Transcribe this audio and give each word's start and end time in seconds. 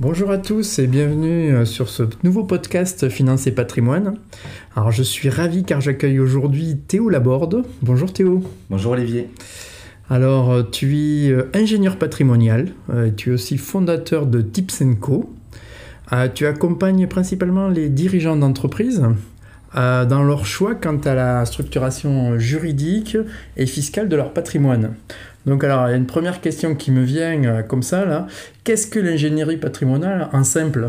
Bonjour 0.00 0.32
à 0.32 0.38
tous 0.38 0.80
et 0.80 0.88
bienvenue 0.88 1.54
euh, 1.54 1.64
sur 1.64 1.88
ce 1.88 2.02
nouveau 2.24 2.42
podcast 2.42 3.08
Finance 3.08 3.46
et 3.46 3.52
patrimoine. 3.52 4.16
Alors 4.74 4.90
je 4.90 5.04
suis 5.04 5.30
ravi 5.30 5.62
car 5.62 5.80
j'accueille 5.80 6.18
aujourd'hui 6.18 6.76
Théo 6.76 7.08
Laborde. 7.08 7.64
Bonjour 7.80 8.12
Théo. 8.12 8.42
Bonjour 8.70 8.90
Olivier. 8.94 9.28
Alors 10.10 10.50
euh, 10.50 10.62
tu 10.64 10.96
es 10.98 11.30
euh, 11.30 11.48
ingénieur 11.54 11.96
patrimonial, 11.96 12.72
tu 13.16 13.30
es 13.30 13.32
aussi 13.34 13.56
fondateur 13.56 14.26
de 14.26 14.42
Tips 14.42 14.82
Co. 15.00 15.32
Tu 16.34 16.44
accompagnes 16.46 17.06
principalement 17.06 17.68
les 17.68 17.88
dirigeants 17.88 18.36
d'entreprises 18.36 19.02
dans 19.74 20.22
leur 20.22 20.44
choix 20.44 20.76
quant 20.76 20.98
à 20.98 21.14
la 21.14 21.44
structuration 21.46 22.38
juridique 22.38 23.16
et 23.56 23.66
fiscale 23.66 24.08
de 24.08 24.14
leur 24.14 24.32
patrimoine. 24.32 24.94
Donc 25.46 25.62
alors, 25.64 25.88
il 25.88 25.90
y 25.90 25.94
a 25.94 25.96
une 25.96 26.06
première 26.06 26.40
question 26.40 26.74
qui 26.74 26.90
me 26.90 27.02
vient 27.02 27.42
euh, 27.44 27.62
comme 27.62 27.82
ça, 27.82 28.04
là. 28.04 28.26
Qu'est-ce 28.64 28.86
que 28.86 28.98
l'ingénierie 28.98 29.58
patrimoniale 29.58 30.28
en 30.32 30.44
simple? 30.44 30.88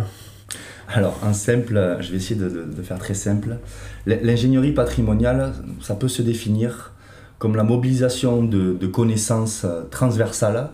Alors, 0.87 1.19
en 1.23 1.33
simple, 1.33 1.97
je 1.99 2.11
vais 2.11 2.17
essayer 2.17 2.39
de, 2.39 2.81
faire 2.83 2.99
très 2.99 3.15
simple. 3.15 3.57
L'ingénierie 4.05 4.71
patrimoniale, 4.71 5.53
ça 5.81 5.95
peut 5.95 6.07
se 6.07 6.21
définir 6.21 6.93
comme 7.39 7.55
la 7.55 7.63
mobilisation 7.63 8.43
de, 8.43 8.87
connaissances 8.87 9.65
transversales 9.89 10.69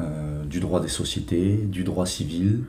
euh, 0.00 0.44
du 0.44 0.60
droit 0.60 0.80
des 0.80 0.88
sociétés, 0.88 1.56
du 1.56 1.84
droit 1.84 2.06
civil, 2.06 2.60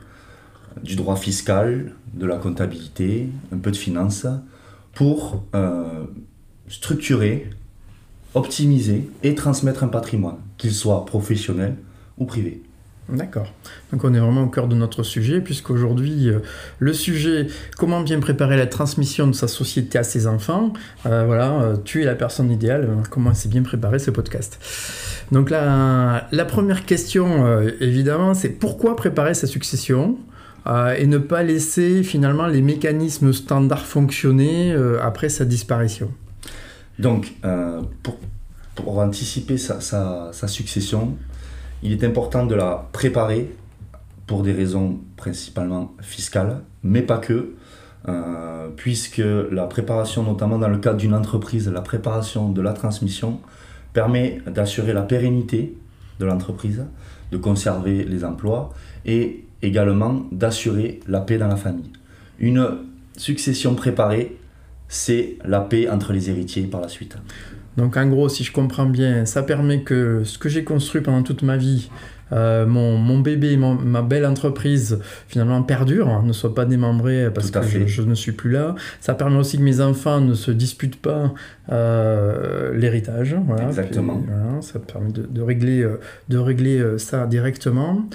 du 0.84 0.96
droit 0.96 1.16
fiscal, 1.16 1.94
de 2.14 2.26
la 2.26 2.38
comptabilité, 2.38 3.30
un 3.54 3.58
peu 3.58 3.72
de 3.72 3.78
finance, 3.78 4.26
pour 4.94 5.44
euh, 5.56 6.06
structurer 6.68 7.50
optimiser 8.34 9.10
et 9.24 9.36
transmettre 9.36 9.84
un 9.84 9.88
patrimoine, 9.88 10.38
qu'il 10.58 10.74
soit 10.74 11.06
professionnel 11.06 11.76
ou 12.18 12.26
privé. 12.26 12.64
D'accord. 13.10 13.52
Donc 13.92 14.04
on 14.06 14.14
est 14.14 14.20
vraiment 14.20 14.44
au 14.44 14.48
cœur 14.48 14.68
de 14.68 14.76
notre 14.76 15.04
sujet, 15.04 15.42
puisqu'aujourd'hui, 15.42 16.30
euh, 16.30 16.40
le 16.80 16.94
sujet, 16.94 17.48
comment 17.78 18.02
bien 18.02 18.20
préparer 18.20 18.56
la 18.56 18.68
transmission 18.68 19.28
de 19.28 19.34
sa 19.34 19.48
société 19.48 19.98
à 19.98 20.04
ses 20.04 20.28
enfants, 20.28 20.72
euh, 21.06 21.26
voilà, 21.26 21.52
euh, 21.62 21.76
tu 21.84 22.02
es 22.02 22.06
la 22.06 22.16
personne 22.16 22.50
idéale, 22.52 22.88
comment 23.10 23.34
c'est 23.34 23.50
bien 23.50 23.64
préparer 23.64 24.00
ce 24.00 24.12
podcast. 24.12 24.60
Donc 25.32 25.50
la, 25.50 26.28
la 26.32 26.46
première 26.46 26.86
question, 26.86 27.58
évidemment, 27.80 28.34
c'est 28.34 28.50
pourquoi 28.50 28.98
préparer 28.98 29.34
sa 29.34 29.48
succession 29.48 30.18
et 30.98 31.08
ne 31.08 31.18
pas 31.18 31.42
laisser 31.42 32.04
finalement 32.04 32.48
les 32.48 32.62
mécanismes 32.62 33.32
standards 33.32 33.86
fonctionner 33.86 34.76
après 35.02 35.30
sa 35.30 35.46
disparition? 35.46 36.12
Donc, 37.00 37.34
euh, 37.46 37.82
pour, 38.04 38.18
anticiper 39.00 39.58
sa, 39.58 39.80
sa, 39.80 40.48
succession, 40.48 41.16
il 41.84 41.92
est 41.92 42.04
important 42.04 42.46
de 42.46 42.56
la 42.56 42.88
préparer 42.92 43.52
pour 44.26 44.44
des 44.44 44.54
raisons 44.54 45.00
principalement 45.18 45.94
fiscales, 46.02 46.62
mais 46.84 47.02
pas 47.02 47.18
que, 47.18 47.54
euh, 48.08 48.70
puisque 48.76 49.22
la 49.52 49.68
préparation, 49.68 50.24
notamment 50.24 50.58
dans 50.58 50.68
le 50.68 50.80
cadre 50.80 50.98
d'une 50.98 51.14
entreprise, 51.14 51.70
la 51.70 51.82
préparation 51.82 52.50
de 52.50 52.62
la 52.62 52.74
transmission 52.74 53.40
permet 53.94 54.42
d'assurer 54.48 54.94
la 54.94 55.04
pérennité 55.04 55.76
de 56.20 56.26
l'entreprise, 56.26 56.84
de 57.32 57.38
conserver 57.38 58.04
les 58.04 58.24
emplois 58.24 58.74
et 59.06 59.46
également 59.62 60.24
d'assurer 60.32 61.02
la 61.08 61.22
paix 61.22 61.38
dans 61.38 61.48
la 61.48 61.56
famille. 61.56 61.92
Une 62.40 62.78
succession 63.18 63.76
préparée 63.76 64.38
c'est 64.92 65.38
la 65.46 65.62
paix 65.62 65.90
entre 65.90 66.12
les 66.12 66.30
héritiers 66.30 66.64
par 66.64 66.82
la 66.82 66.90
suite. 66.90 67.16
Donc 67.78 67.96
en 67.96 68.06
gros, 68.08 68.28
si 68.28 68.44
je 68.44 68.52
comprends 68.52 68.86
bien, 68.86 69.26
ça 69.26 69.42
permet 69.42 69.82
que 69.82 70.24
ce 70.26 70.38
que 70.38 70.50
j'ai 70.50 70.66
construit 70.66 71.02
pendant 71.02 71.24
toute 71.24 71.44
ma 71.44 71.56
vie, 71.56 71.90
euh, 72.34 72.66
mon, 72.66 73.20
bébé, 73.20 73.56
ma 73.58 74.02
belle 74.02 74.26
entreprise, 74.26 75.00
finalement 75.30 75.64
perdure, 75.64 76.10
hein, 76.10 76.24
ne 76.26 76.34
soit 76.34 76.54
pas 76.54 76.66
démembré 76.66 77.30
parce 77.34 77.52
que 77.52 77.88
je, 77.88 78.02
ne 78.02 78.16
suis 78.16 78.34
plus 78.34 78.52
là. 78.52 78.76
Ça 79.00 79.14
permet 79.14 79.38
aussi 79.38 79.58
que 79.58 79.64
mes 79.64 79.80
enfants 79.80 80.20
ne 80.20 80.34
se 80.34 80.52
disputent 80.52 81.02
pas 81.02 81.34
euh, 81.72 82.74
l'héritage. 82.76 83.38
Exactement. 83.66 84.22
ça 84.60 84.80
permet 84.80 85.12
de, 85.12 85.42
régler, 85.42 85.88
de 86.28 86.38
régler 86.38 86.80
euh, 86.80 86.98
ça 86.98 87.28
directement. 87.28 88.06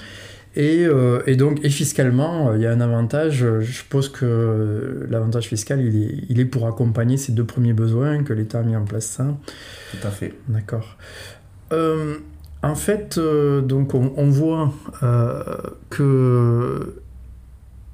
Euh, 0.57 1.23
et, 1.27 1.37
donc, 1.37 1.65
et 1.65 1.71
fiscalement, 1.71 2.49
euh, 2.49 2.57
il 2.57 2.63
y 2.63 2.67
a 2.67 2.73
un 2.73 2.81
avantage. 2.81 3.43
Euh, 3.43 3.61
je 3.61 3.73
suppose 3.73 4.09
que 4.09 5.07
l'avantage 5.11 5.49
fiscal, 5.49 5.81
il 5.81 6.03
est, 6.03 6.25
il 6.29 6.41
est 6.41 6.45
pour 6.45 6.67
accompagner 6.67 7.17
ces 7.17 7.33
deux 7.33 7.45
premiers 7.45 7.73
besoins 7.73 8.23
que 8.23 8.33
l'État 8.33 8.61
a 8.61 8.63
mis 8.63 8.77
en 8.77 8.85
place 8.85 9.07
ça. 9.07 9.27
Tout 9.93 10.07
à 10.07 10.11
fait. 10.11 10.35
D'accord. 10.49 10.97
en 12.63 12.75
fait, 12.75 13.19
donc 13.19 13.95
on, 13.95 14.31
voit 14.31 14.73
que 15.91 17.01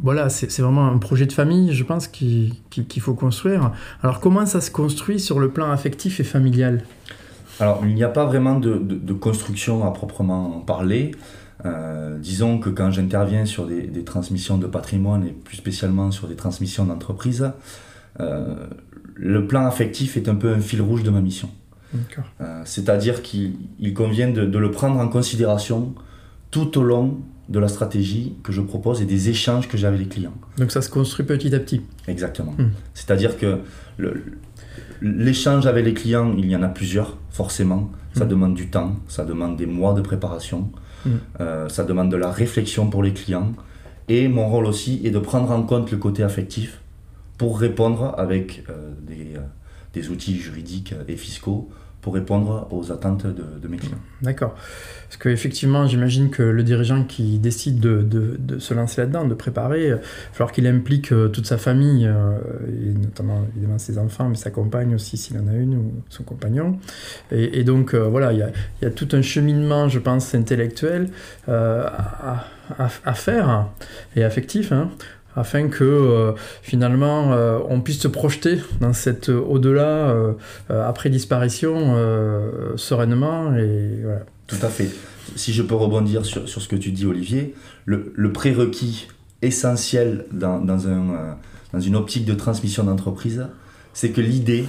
voilà, 0.00 0.28
c'est 0.28 0.60
vraiment 0.60 0.86
un 0.88 0.98
projet 0.98 1.26
de 1.26 1.32
famille, 1.32 1.74
je 1.74 1.84
pense, 1.84 2.06
qu'il 2.08 2.52
faut 3.00 3.14
construire. 3.14 3.72
Alors, 4.02 4.20
comment 4.20 4.46
ça 4.46 4.60
se 4.60 4.70
construit 4.70 5.20
sur 5.20 5.40
le 5.40 5.50
plan 5.50 5.70
affectif 5.70 6.20
et 6.20 6.24
familial? 6.24 6.82
Alors, 7.60 7.82
il 7.84 7.94
n'y 7.94 8.02
a 8.02 8.08
pas 8.08 8.24
vraiment 8.24 8.58
de, 8.58 8.78
de 8.78 9.12
construction 9.12 9.86
à 9.86 9.92
proprement 9.92 10.60
parler. 10.60 11.12
Euh, 11.64 12.18
disons 12.18 12.58
que 12.58 12.70
quand 12.70 12.90
j'interviens 12.90 13.46
sur 13.46 13.66
des, 13.66 14.04
transmissions 14.04 14.58
de 14.58 14.66
patrimoine 14.66 15.26
et 15.26 15.30
plus 15.30 15.56
spécialement 15.56 16.10
sur 16.10 16.28
des 16.28 16.36
transmissions 16.36 16.84
d'entreprise, 16.84 17.50
euh, 18.20 18.66
le 19.14 19.46
plan 19.46 19.66
affectif 19.66 20.16
est 20.16 20.28
un 20.28 20.34
peu 20.34 20.52
un 20.52 20.60
fil 20.60 20.82
rouge 20.82 21.02
de 21.02 21.10
ma 21.10 21.20
mission. 21.20 21.50
Euh, 22.40 22.62
c'est-à-dire 22.64 23.22
qu'il 23.22 23.54
convient 23.94 24.30
de, 24.30 24.58
le 24.58 24.70
prendre 24.70 24.98
en 24.98 25.08
considération 25.08 25.94
tout 26.50 26.78
au 26.78 26.82
long 26.82 27.18
de 27.48 27.58
la 27.58 27.68
stratégie 27.68 28.34
que 28.42 28.52
je 28.52 28.62
propose 28.62 29.02
et 29.02 29.04
des 29.04 29.28
échanges 29.28 29.68
que 29.68 29.76
j'ai 29.76 29.86
avec 29.86 30.00
les 30.00 30.06
clients. 30.06 30.34
Donc 30.56 30.70
ça 30.70 30.80
se 30.80 30.88
construit 30.88 31.26
petit 31.26 31.54
à 31.54 31.58
petit. 31.58 31.82
Exactement. 32.08 32.52
Hmm. 32.52 32.70
C'est-à-dire 32.94 33.36
que 33.36 33.58
l'échange 35.02 35.66
avec 35.66 35.84
les 35.84 35.92
clients, 35.92 36.34
il 36.36 36.46
y 36.46 36.56
en 36.56 36.62
a 36.62 36.68
plusieurs, 36.68 37.18
forcément. 37.30 37.90
Ça 38.14 38.24
hmm. 38.24 38.28
demande 38.28 38.54
du 38.54 38.68
temps, 38.68 38.96
ça 39.08 39.24
demande 39.24 39.56
des 39.56 39.66
mois 39.66 39.92
de 39.92 40.00
préparation. 40.00 40.70
Euh, 41.40 41.68
ça 41.68 41.84
demande 41.84 42.10
de 42.10 42.16
la 42.16 42.30
réflexion 42.30 42.88
pour 42.88 43.02
les 43.02 43.12
clients. 43.12 43.52
Et 44.08 44.28
mon 44.28 44.48
rôle 44.48 44.66
aussi 44.66 45.00
est 45.04 45.10
de 45.10 45.18
prendre 45.18 45.50
en 45.50 45.62
compte 45.62 45.90
le 45.90 45.98
côté 45.98 46.22
affectif 46.22 46.80
pour 47.38 47.58
répondre 47.58 48.14
avec 48.18 48.64
euh, 48.68 48.92
euh, 49.10 49.38
des, 49.92 50.08
outils 50.08 50.36
juridiques 50.36 50.94
et 51.08 51.16
fiscaux 51.16 51.70
pour 52.02 52.14
répondre 52.14 52.66
aux 52.72 52.90
attentes 52.90 53.26
de, 53.26 53.68
mes 53.68 53.76
clients. 53.76 53.96
D'accord. 54.20 54.54
Parce 55.08 55.16
qu'effectivement, 55.18 55.86
j'imagine 55.86 56.30
que 56.30 56.42
le 56.42 56.62
dirigeant 56.64 57.04
qui 57.04 57.38
décide 57.38 57.78
de, 57.78 58.02
de, 58.02 58.58
se 58.58 58.74
lancer 58.74 59.00
là-dedans, 59.00 59.24
de 59.24 59.34
préparer, 59.34 59.86
il 59.86 59.92
va 59.92 59.98
falloir 60.32 60.52
qu'il 60.52 60.66
implique 60.66 61.08
toute 61.32 61.46
sa 61.46 61.58
famille, 61.58 62.04
et 62.04 62.98
notamment 62.98 63.46
évidemment 63.54 63.78
ses 63.78 63.98
enfants, 63.98 64.28
mais 64.28 64.34
sa 64.34 64.50
compagne 64.50 64.94
aussi 64.94 65.16
s'il 65.16 65.38
en 65.38 65.46
a 65.46 65.52
une, 65.52 65.76
ou 65.76 65.92
son 66.08 66.24
compagnon. 66.24 66.78
Et, 67.30 67.62
donc 67.62 67.94
voilà, 67.94 68.32
il 68.32 68.38
y 68.82 68.84
a, 68.84 68.90
tout 68.90 69.08
un 69.12 69.22
cheminement, 69.22 69.88
je 69.88 70.00
pense, 70.00 70.34
intellectuel 70.34 71.08
à, 71.46 72.46
à, 72.78 73.14
faire, 73.14 73.68
et 74.16 74.24
affectif, 74.24 74.72
hein, 74.72 74.90
afin 75.36 75.68
que 75.68 75.84
euh, 75.84 76.32
finalement 76.62 77.32
euh, 77.32 77.58
on 77.68 77.80
puisse 77.80 78.00
se 78.00 78.08
projeter 78.08 78.58
dans 78.80 78.92
cet 78.92 79.28
au-delà 79.28 80.10
euh, 80.10 80.32
après 80.68 81.10
disparition 81.10 81.96
sereinement 82.76 83.54
et 83.56 84.00
voilà. 84.02 84.20
Tout 84.46 84.66
à 84.66 84.68
fait. 84.68 84.90
Si 85.36 85.52
je 85.54 85.62
peux 85.62 85.74
rebondir 85.74 86.26
sur, 86.26 86.46
sur 86.48 86.60
ce 86.60 86.68
que 86.68 86.76
tu 86.76 86.90
dis 86.92 87.06
Olivier, 87.06 87.54
le, 87.86 88.12
le 88.14 88.32
prérequis 88.32 89.08
essentiel 89.40 90.26
dans, 90.30 90.60
dans, 90.60 90.88
un, 90.88 91.36
dans 91.72 91.80
une 91.80 91.96
optique 91.96 92.26
de 92.26 92.34
transmission 92.34 92.84
d'entreprise, 92.84 93.46
c'est 93.94 94.10
que 94.10 94.20
l'idée 94.20 94.66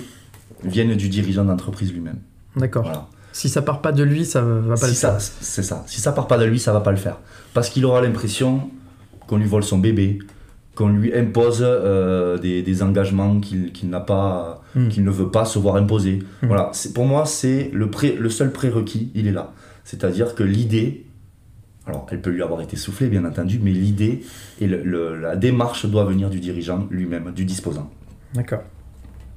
vienne 0.64 0.96
du 0.96 1.10
dirigeant 1.10 1.44
d'entreprise 1.44 1.92
lui-même. 1.92 2.20
D'accord. 2.56 3.10
Si 3.34 3.50
ça 3.50 3.62
part 3.62 3.82
pas 3.82 3.92
de 3.92 4.04
lui, 4.04 4.26
ça 4.26 4.42
va 4.42 4.76
pas 4.76 4.88
le 4.88 4.94
faire. 4.94 5.20
C'est 5.20 5.64
ça. 5.64 5.84
Si 5.88 6.00
ça 6.00 6.12
part 6.12 6.28
pas 6.28 6.38
de 6.38 6.46
lui, 6.46 6.60
ça 6.60 6.72
va 6.72 6.80
pas 6.80 6.92
le 6.92 6.98
faire. 6.98 7.18
Parce 7.54 7.70
qu'il 7.70 7.84
aura 7.84 8.02
l'impression 8.02 8.70
qu'on 9.28 9.38
lui 9.38 9.48
vole 9.48 9.64
son 9.64 9.80
bébé, 9.80 10.20
qu'on 10.76 10.90
lui 10.90 11.14
impose 11.14 11.60
euh, 11.62 12.38
des, 12.38 12.84
engagements 12.84 13.40
qu'il 13.40 13.90
n'a 13.90 14.00
pas, 14.00 14.64
hmm. 14.76 14.88
qu'il 14.90 15.04
ne 15.04 15.12
veut 15.12 15.30
pas 15.30 15.46
se 15.46 15.60
voir 15.60 15.76
imposer. 15.76 16.20
Hmm. 16.42 16.48
Voilà, 16.48 16.72
pour 16.96 17.06
moi, 17.06 17.26
c'est 17.26 17.70
le, 17.74 17.90
le 18.20 18.30
seul 18.30 18.52
prérequis, 18.52 19.12
il 19.16 19.28
est 19.28 19.32
là. 19.32 19.54
C'est-à-dire 19.84 20.34
que 20.36 20.44
l'idée 20.44 21.06
Alors, 21.86 22.08
elle 22.12 22.22
peut 22.22 22.30
lui 22.32 22.42
avoir 22.42 22.62
été 22.62 22.78
soufflée, 22.78 23.08
bien 23.08 23.26
entendu, 23.26 23.60
mais 23.62 23.72
l'idée 23.72 24.24
et 24.62 24.68
le- 24.68 24.82
le- 24.84 25.20
la 25.20 25.36
démarche 25.36 25.86
doit 25.86 26.06
venir 26.06 26.30
du 26.30 26.40
dirigeant 26.40 26.88
lui-même, 26.90 27.32
du 27.34 27.44
disposant. 27.46 27.92
D'accord. 28.34 28.64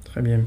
Très 0.05 0.21
bien. 0.21 0.41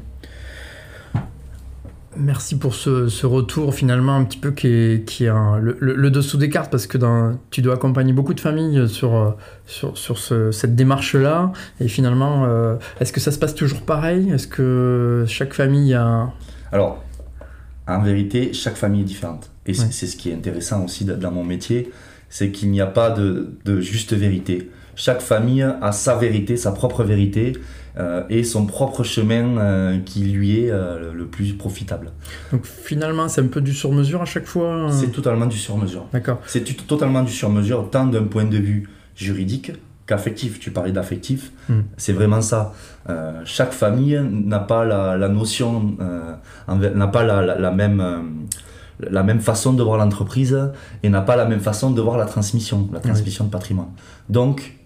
Merci 2.23 2.57
pour 2.57 2.75
ce, 2.75 3.07
ce 3.07 3.25
retour 3.25 3.73
finalement 3.73 4.15
un 4.15 4.23
petit 4.23 4.37
peu 4.37 4.51
qui 4.51 4.67
est, 4.67 5.05
qui 5.07 5.25
est 5.25 5.29
un- 5.29 5.57
le, 5.57 5.75
le- 5.79 5.95
le 5.95 6.11
dessous 6.11 6.37
des 6.37 6.49
cartes 6.49 6.69
parce 6.71 6.85
que 6.85 6.97
dans- 6.97 7.37
tu 7.49 7.61
dois 7.61 7.73
accompagner 7.75 8.13
beaucoup 8.13 8.33
de 8.33 8.39
familles 8.39 8.87
sur, 8.87 9.35
sur, 9.65 9.97
sur 9.97 10.17
ce- 10.17 10.51
cette 10.51 10.75
démarche-là 10.75 11.51
et 11.79 11.87
finalement 11.87 12.45
euh, 12.45 12.75
est-ce 12.99 13.11
que 13.11 13.19
ça 13.19 13.31
se 13.31 13.39
passe 13.39 13.55
toujours 13.55 13.81
pareil? 13.81 14.29
Est-ce 14.29 14.47
que 14.47 15.25
chaque 15.27 15.53
famille 15.53 15.93
a... 15.95 16.31
Alors, 16.71 17.03
en 17.87 18.01
vérité, 18.01 18.53
chaque 18.53 18.75
famille 18.75 19.01
est 19.01 19.05
différente. 19.05 19.49
Et 19.65 19.73
c'est 19.73 19.85
Ouais. 19.85 19.91
ce 19.91 20.15
qui 20.15 20.29
est 20.29 20.33
intéressant 20.33 20.85
aussi 20.85 21.05
dans 21.05 21.31
mon 21.31 21.43
métier, 21.43 21.91
c'est 22.29 22.51
qu'il 22.51 22.69
n'y 22.71 22.81
a 22.81 22.87
pas 22.87 23.09
de, 23.09 23.51
de 23.65 23.79
juste 23.81 24.13
vérité. 24.13 24.69
Chaque 24.95 25.21
famille 25.21 25.63
a 25.63 25.91
sa 25.91 26.15
vérité, 26.15 26.57
sa 26.57 26.71
propre 26.71 27.03
vérité, 27.03 27.53
euh, 27.97 28.23
et 28.29 28.43
son 28.43 28.65
propre 28.65 29.03
chemin 29.03 29.57
euh, 29.57 29.99
qui 30.05 30.21
lui 30.25 30.61
est 30.61 30.71
euh, 30.71 31.11
le 31.13 31.25
plus 31.25 31.53
profitable. 31.53 32.11
Donc 32.51 32.65
finalement 32.65 33.27
c'est 33.27 33.41
un 33.41 33.47
peu 33.47 33.59
du 33.61 33.73
sur-mesure 33.73 34.21
à 34.21 34.25
chaque 34.25 34.45
fois 34.45 34.67
euh, 34.87 34.89
C'est 34.91 35.11
totalement 35.11 35.45
du 35.45 35.57
sur-mesure. 35.57 36.05
D'accord. 36.13 36.39
C'est 36.47 36.63
totalement 36.87 37.21
du 37.23 37.31
sur-mesure, 37.31 37.89
tant 37.89 38.05
d'un 38.05 38.23
point 38.23 38.45
de 38.45 38.57
vue 38.57 38.87
juridique 39.15 39.73
qu'affectif. 40.07 40.59
Tu 40.59 40.71
parlais 40.71 40.91
d'affectif, 40.93 41.51
Mm. 41.69 41.79
c'est 41.97 42.13
vraiment 42.13 42.41
ça. 42.41 42.73
Chaque 43.45 43.73
famille 43.73 44.19
n'a 44.31 44.59
pas 44.59 44.85
la, 44.85 45.17
la 45.17 45.27
notion, 45.27 45.95
n'a 46.67 47.07
pas 47.07 47.23
la, 47.23 47.41
la- 47.41 47.59
la 47.59 47.71
même, 47.71 48.01
la 49.01 49.23
même 49.23 49.39
façon 49.41 49.73
de 49.73 49.83
voir 49.83 49.97
l'entreprise 49.97 50.57
et 51.03 51.09
n'a 51.09 51.21
pas 51.21 51.35
la 51.35 51.45
même 51.45 51.59
façon 51.59 51.91
de 51.91 51.99
voir 52.01 52.17
la 52.17 52.25
transmission, 52.25 52.89
la 52.93 52.99
transmission 52.99 53.45
de 53.45 53.49
patrimoine. 53.49 53.89
Donc, 54.29 54.77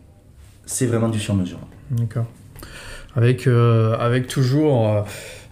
c'est 0.66 0.86
vraiment 0.88 1.10
du 1.10 1.20
sur-mesure. 1.20 1.60
D'accord. 1.92 2.26
Avec, 3.16 3.48
euh, 3.48 3.96
avec 3.98 4.28
toujours 4.28 4.90
euh, 4.90 5.02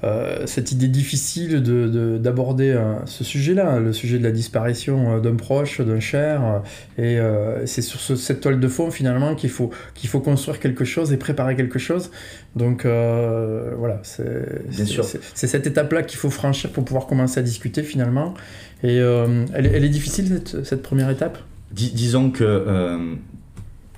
euh, 0.03 0.45
cette 0.47 0.73
idée 0.73 0.89
difficile 0.89 1.63
de- 1.63 1.87
de- 1.87 2.17
d'aborder 2.17 2.71
euh, 2.71 2.95
ce 3.05 3.23
sujet-là, 3.23 3.79
le 3.79 3.93
sujet 3.93 4.19
de 4.19 4.23
la 4.25 4.31
disparition 4.31 5.19
d'un 5.19 5.35
proche, 5.35 5.79
d'un 5.79 6.01
cher. 6.01 6.61
et 6.97 7.19
c'est 7.65 7.81
sur 7.81 8.01
ce- 8.01 8.17
cette 8.17 8.41
toile 8.41 8.59
de 8.59 8.67
fond 8.67 8.91
finalement 8.91 9.33
qu'il 9.33 9.49
faut, 9.49 9.69
qu'il 9.95 10.09
faut 10.09 10.19
construire 10.19 10.59
quelque 10.59 10.83
chose 10.83 11.13
et 11.13 11.17
préparer 11.17 11.55
quelque 11.55 11.79
chose. 11.79 12.11
Donc 12.57 12.85
voilà, 12.85 14.01
c'est 14.03 15.47
cette 15.47 15.67
étape-là 15.67 16.03
qu'il 16.03 16.19
faut 16.19 16.29
franchir 16.29 16.71
pour 16.71 16.83
pouvoir 16.83 17.05
commencer 17.07 17.39
à 17.39 17.43
discuter 17.43 17.81
finalement. 17.83 18.33
Et 18.83 18.97
elle, 18.97 19.65
est- 19.67 19.71
elle 19.73 19.85
est 19.85 19.89
difficile 19.89 20.27
cette, 20.27 20.65
cette 20.65 20.83
première 20.83 21.09
étape? 21.09 21.37
Dis- 21.71 21.91
disons 21.93 22.29
que 22.29 23.15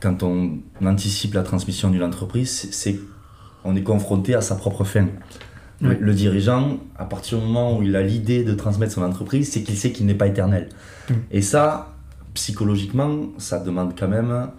quand 0.06 0.22
on 0.22 0.60
anticipe 0.86 1.34
la 1.34 1.42
transmission 1.42 1.90
d'une 1.90 2.04
entreprise, 2.04 2.70
c'est- 2.72 3.00
on 3.64 3.76
est 3.76 3.82
confronté 3.82 4.36
à 4.36 4.42
sa 4.42 4.54
propre 4.56 4.84
fin. 4.84 5.08
Le, 5.82 5.90
Oui. 5.90 5.96
le 6.00 6.14
dirigeant, 6.14 6.78
à 6.96 7.06
partir 7.06 7.40
du 7.40 7.46
moment 7.46 7.76
où 7.78 7.82
il 7.82 7.96
a 7.96 8.04
l'idée 8.04 8.44
de 8.44 8.54
transmettre 8.54 8.94
son 8.94 9.02
entreprise, 9.02 9.52
c'est 9.52 9.62
qu'il 9.64 9.76
sait 9.76 9.92
qu'il 9.92 10.06
n'est 10.06 10.14
pas 10.24 10.28
éternel. 10.28 10.70
Et 11.32 11.42
ça, 11.42 11.94
psychologiquement, 12.36 13.14
ça 13.40 13.60
demande 13.60 13.94
quand 14.00 14.08
même 14.08 14.50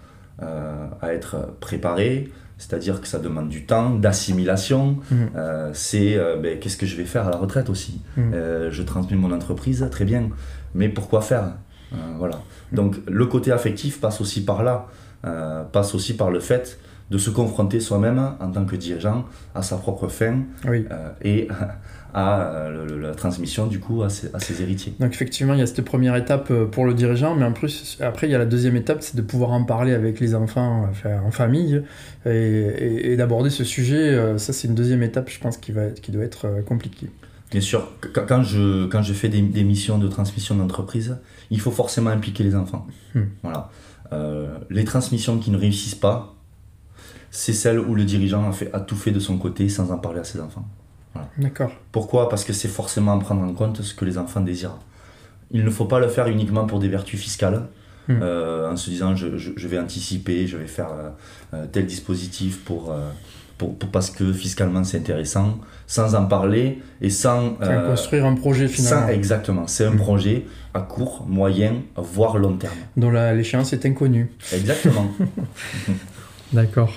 euh, 0.42 0.86
à 1.00 1.14
être 1.14 1.36
préparé, 1.60 2.30
c'est-à-dire 2.58 3.00
que 3.00 3.06
ça 3.06 3.18
demande 3.20 3.48
du 3.48 3.64
temps, 3.66 3.90
d'assimilation. 3.94 4.98
Euh, 5.36 5.70
c'est 5.72 6.16
euh, 6.16 6.36
ben, 6.42 6.58
qu'est-ce 6.58 6.76
que 6.76 6.86
je 6.86 6.96
vais 6.96 7.04
faire 7.06 7.26
à 7.28 7.30
la 7.30 7.36
retraite 7.38 7.70
aussi? 7.70 8.00
Je 8.18 8.82
transmets 8.82 9.16
mon 9.16 9.30
entreprise, 9.32 9.86
très 9.92 10.04
bien, 10.04 10.28
mais 10.74 10.88
pourquoi 10.88 11.20
faire? 11.22 11.52
Voilà. 12.18 12.40
Donc 12.72 12.96
le 13.06 13.26
côté 13.26 13.52
affectif 13.52 14.00
passe 14.00 14.20
aussi 14.20 14.44
par 14.44 14.62
là, 14.64 14.88
euh, 15.26 15.64
passe 15.64 15.94
aussi 15.94 16.14
par 16.16 16.30
le 16.30 16.40
fait 16.40 16.78
de 17.10 17.18
se 17.18 17.30
confronter 17.30 17.78
soi-même 17.78 18.18
en 18.40 18.50
tant 18.50 18.64
que 18.64 18.74
dirigeant 18.74 19.24
à 19.54 19.62
sa 19.62 19.76
propre 19.76 20.08
fin 20.08 20.40
Oui. 20.66 20.84
euh, 20.90 21.10
et 21.22 21.46
à 22.14 22.40
euh, 22.40 22.86
le- 22.86 23.00
la 23.00 23.14
transmission 23.14 23.66
du 23.68 23.78
coup 23.78 24.02
à 24.02 24.08
ses, 24.08 24.28
à 24.34 24.40
ses 24.40 24.60
héritiers. 24.62 24.94
Donc 24.98 25.12
effectivement, 25.12 25.52
il 25.54 25.60
y 25.60 25.62
a 25.62 25.66
cette 25.66 25.84
première 25.84 26.16
étape 26.16 26.52
pour 26.72 26.84
le 26.84 26.94
dirigeant, 26.94 27.34
mais 27.36 27.44
en 27.44 27.52
plus, 27.52 27.98
après, 28.00 28.26
il 28.26 28.30
y 28.30 28.34
a 28.34 28.38
la 28.38 28.46
deuxième 28.46 28.74
étape, 28.76 28.98
c'est 29.02 29.16
de 29.16 29.22
pouvoir 29.22 29.52
en 29.52 29.62
parler 29.64 29.92
avec 29.92 30.18
les 30.18 30.34
enfants, 30.34 30.86
enfin, 30.90 31.20
en 31.24 31.30
famille, 31.30 31.82
et, 32.24 32.30
et- 32.30 33.12
et 33.12 33.16
d'aborder 33.16 33.50
ce 33.50 33.62
sujet. 33.64 34.36
Ça, 34.38 34.52
c'est 34.52 34.66
une 34.66 34.74
deuxième 34.74 35.02
étape, 35.04 35.28
je 35.30 35.38
pense, 35.38 35.58
qui, 35.58 35.70
va 35.72 35.90
qui 35.90 36.10
doit 36.10 36.24
être 36.24 36.46
compliquée. 36.66 37.08
Bien 37.52 37.60
sûr, 37.60 37.92
qu- 38.00 38.08
quand 38.26 38.42
je, 38.42 38.86
quand 38.86 39.02
je 39.02 39.12
fais 39.12 39.28
des, 39.28 39.42
des 39.42 39.62
missions 39.62 39.98
de 39.98 40.08
transmission 40.08 40.56
d'entreprise, 40.56 41.18
il 41.50 41.60
faut 41.60 41.70
forcément 41.70 42.10
impliquer 42.10 42.42
les 42.42 42.56
enfants. 42.56 42.86
Hmm. 43.14 43.20
Voilà. 43.44 43.70
Euh, 44.12 44.58
les 44.70 44.84
transmissions 44.84 45.38
qui 45.38 45.50
ne 45.50 45.56
réussissent 45.58 45.94
pas, 45.94 46.34
c'est 47.30 47.52
celles 47.52 47.78
où 47.80 47.94
le 47.94 48.04
dirigeant 48.04 48.48
a, 48.48 48.52
fait, 48.52 48.72
a 48.72 48.80
tout 48.80 48.96
fait 48.96 49.10
de 49.10 49.20
son 49.20 49.36
côté 49.38 49.68
sans 49.68 49.90
en 49.90 49.98
parler 49.98 50.20
à 50.20 50.24
ses 50.24 50.40
enfants. 50.40 50.66
D'accord. 51.38 51.70
Pourquoi? 51.92 52.28
Parce 52.28 52.44
que 52.44 52.52
c'est 52.52 52.68
forcément 52.68 53.18
prendre 53.18 53.42
en 53.42 53.52
compte 53.52 53.82
ce 53.82 53.94
que 53.94 54.04
les 54.04 54.18
enfants 54.18 54.40
désirent. 54.42 54.76
Il 55.50 55.64
ne 55.64 55.70
faut 55.70 55.86
pas 55.86 55.98
le 55.98 56.08
faire 56.08 56.28
uniquement 56.28 56.66
pour 56.66 56.78
des 56.78 56.88
vertus 56.88 57.20
fiscales, 57.20 57.68
Hmm. 58.08 58.20
euh, 58.22 58.70
en 58.70 58.76
se 58.76 58.88
disant 58.88 59.16
je, 59.16 59.36
je- 59.36 59.50
je 59.56 59.66
vais 59.66 59.80
anticiper, 59.80 60.46
je 60.46 60.56
vais 60.56 60.68
faire 60.68 60.90
euh, 60.92 61.08
euh, 61.54 61.66
tel 61.72 61.86
dispositif 61.86 62.64
pour, 62.64 62.92
euh, 62.92 63.10
pour, 63.58 63.76
pour- 63.78 63.90
parce 63.90 64.10
que 64.10 64.32
fiscalement 64.32 64.84
c'est 64.84 64.98
intéressant, 64.98 65.58
sans 65.86 66.14
en 66.14 66.26
parler 66.26 66.82
et 67.00 67.10
sans... 67.10 67.56
Euh, 67.62 67.88
construire 67.88 68.26
un 68.26 68.34
projet 68.34 68.68
finalement, 68.68 69.06
sans- 69.06 69.12
exactement, 69.12 69.66
c'est 69.66 69.84
un 69.86 69.92
Hmm. 69.92 69.96
projet 69.96 70.46
à 70.74 70.80
court, 70.80 71.24
moyen, 71.28 71.76
voire 71.96 72.36
long 72.38 72.56
terme. 72.56 72.74
dont 72.96 73.10
l'échéance 73.10 73.72
est 73.72 73.86
inconnue. 73.86 74.30
Exactement. 74.52 75.08
D'accord. 76.52 76.92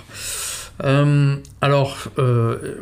Euh, 0.85 1.35
alors, 1.61 2.07
euh, 2.19 2.75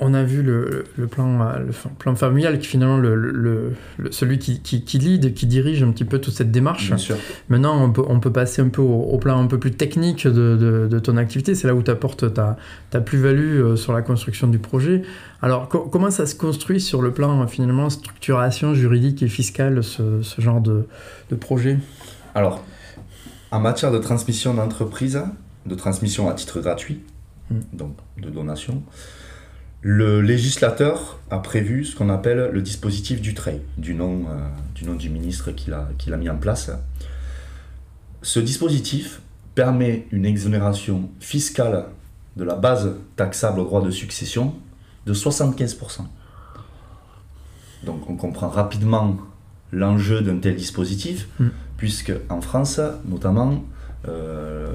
on, 0.00 0.12
a 0.12 0.24
vu 0.24 0.42
le, 0.42 0.84
le 0.96 1.06
plan, 1.06 1.40
euh, 1.40 1.58
le 1.60 1.72
plan 1.98 2.16
familial 2.16 2.58
qui 2.58 2.66
finalement 2.66 2.96
le, 2.96 3.14
le- 3.14 3.74
le- 3.96 4.10
celui 4.12 4.38
qui, 4.40 4.60
qui, 4.60 4.82
qui 4.84 4.98
lead, 4.98 5.34
qui 5.34 5.46
dirige 5.46 5.82
un 5.84 5.92
petit 5.92 6.04
peu 6.04 6.18
toute 6.20 6.34
cette 6.34 6.50
démarche. 6.50 6.88
Bien 6.88 6.98
sûr. 6.98 7.16
Maintenant, 7.48 7.80
on 7.80 7.90
peut, 7.92 8.02
on 8.08 8.18
peut 8.18 8.32
passer 8.32 8.60
un 8.60 8.68
peu 8.70 8.82
au, 8.82 9.02
au 9.02 9.18
plan 9.18 9.40
un 9.40 9.46
peu 9.46 9.58
plus 9.58 9.70
technique 9.70 10.26
de, 10.26 10.56
de- 10.56 10.88
de 10.90 10.98
ton 10.98 11.16
activité. 11.16 11.54
C'est 11.54 11.68
là 11.68 11.74
où 11.76 11.82
tu 11.82 11.90
apportes 11.92 12.34
ta, 12.34 12.56
ta 12.90 13.00
plus-value 13.00 13.76
sur 13.76 13.92
la 13.92 14.02
construction 14.02 14.48
du 14.48 14.58
projet. 14.58 15.02
Alors, 15.40 15.68
co- 15.68 15.88
comment 15.90 16.10
ça 16.10 16.26
se 16.26 16.34
construit 16.34 16.80
sur 16.80 17.02
le 17.02 17.12
plan, 17.12 17.46
finalement, 17.46 17.88
structuration 17.88 18.74
juridique 18.74 19.22
et 19.22 19.28
fiscale, 19.28 19.84
ce, 19.84 20.22
ce 20.22 20.40
genre 20.40 20.60
de, 20.60 20.86
de 21.30 21.36
projet? 21.36 21.78
Alors, 22.34 22.64
en 23.52 23.60
matière 23.60 23.92
de 23.92 23.98
transmission 23.98 24.54
d'entreprise, 24.54 25.22
de 25.66 25.74
transmission 25.76 26.28
à 26.28 26.34
titre 26.34 26.60
gratuit, 26.60 27.00
Mm. 27.50 27.60
donc 27.72 27.96
de 28.18 28.30
donation, 28.30 28.82
le 29.82 30.22
législateur 30.22 31.20
a 31.30 31.38
prévu 31.40 31.84
ce 31.84 31.94
qu'on 31.94 32.08
appelle 32.08 32.50
le 32.52 32.62
dispositif 32.62 33.20
du 33.20 33.34
TREI, 33.34 33.60
du 33.76 33.94
nom, 33.94 34.24
euh, 34.28 34.48
du, 34.74 34.84
nom 34.84 34.94
du 34.94 35.10
ministre 35.10 35.50
qui 35.52 35.68
l'a 35.70 35.88
qui 35.98 36.08
l'a 36.10 36.16
mis 36.16 36.30
en 36.30 36.36
place. 36.38 36.70
Ce 38.22 38.40
dispositif 38.40 39.20
permet 39.54 40.06
une 40.10 40.24
exonération 40.24 41.10
fiscale 41.20 41.86
de 42.36 42.44
la 42.44 42.54
base 42.54 42.94
taxable 43.16 43.60
au 43.60 43.64
droit 43.64 43.82
de 43.82 43.90
succession 43.90 44.54
de 45.06 45.12
75%. 45.14 46.06
Donc 47.84 48.08
on 48.08 48.16
comprend 48.16 48.48
rapidement 48.48 49.18
l'enjeu 49.70 50.22
d'un 50.22 50.38
tel 50.38 50.56
dispositif, 50.56 51.28
Mm. 51.38 51.48
puisque 51.76 52.12
en 52.30 52.40
France, 52.40 52.80
notamment, 53.04 53.64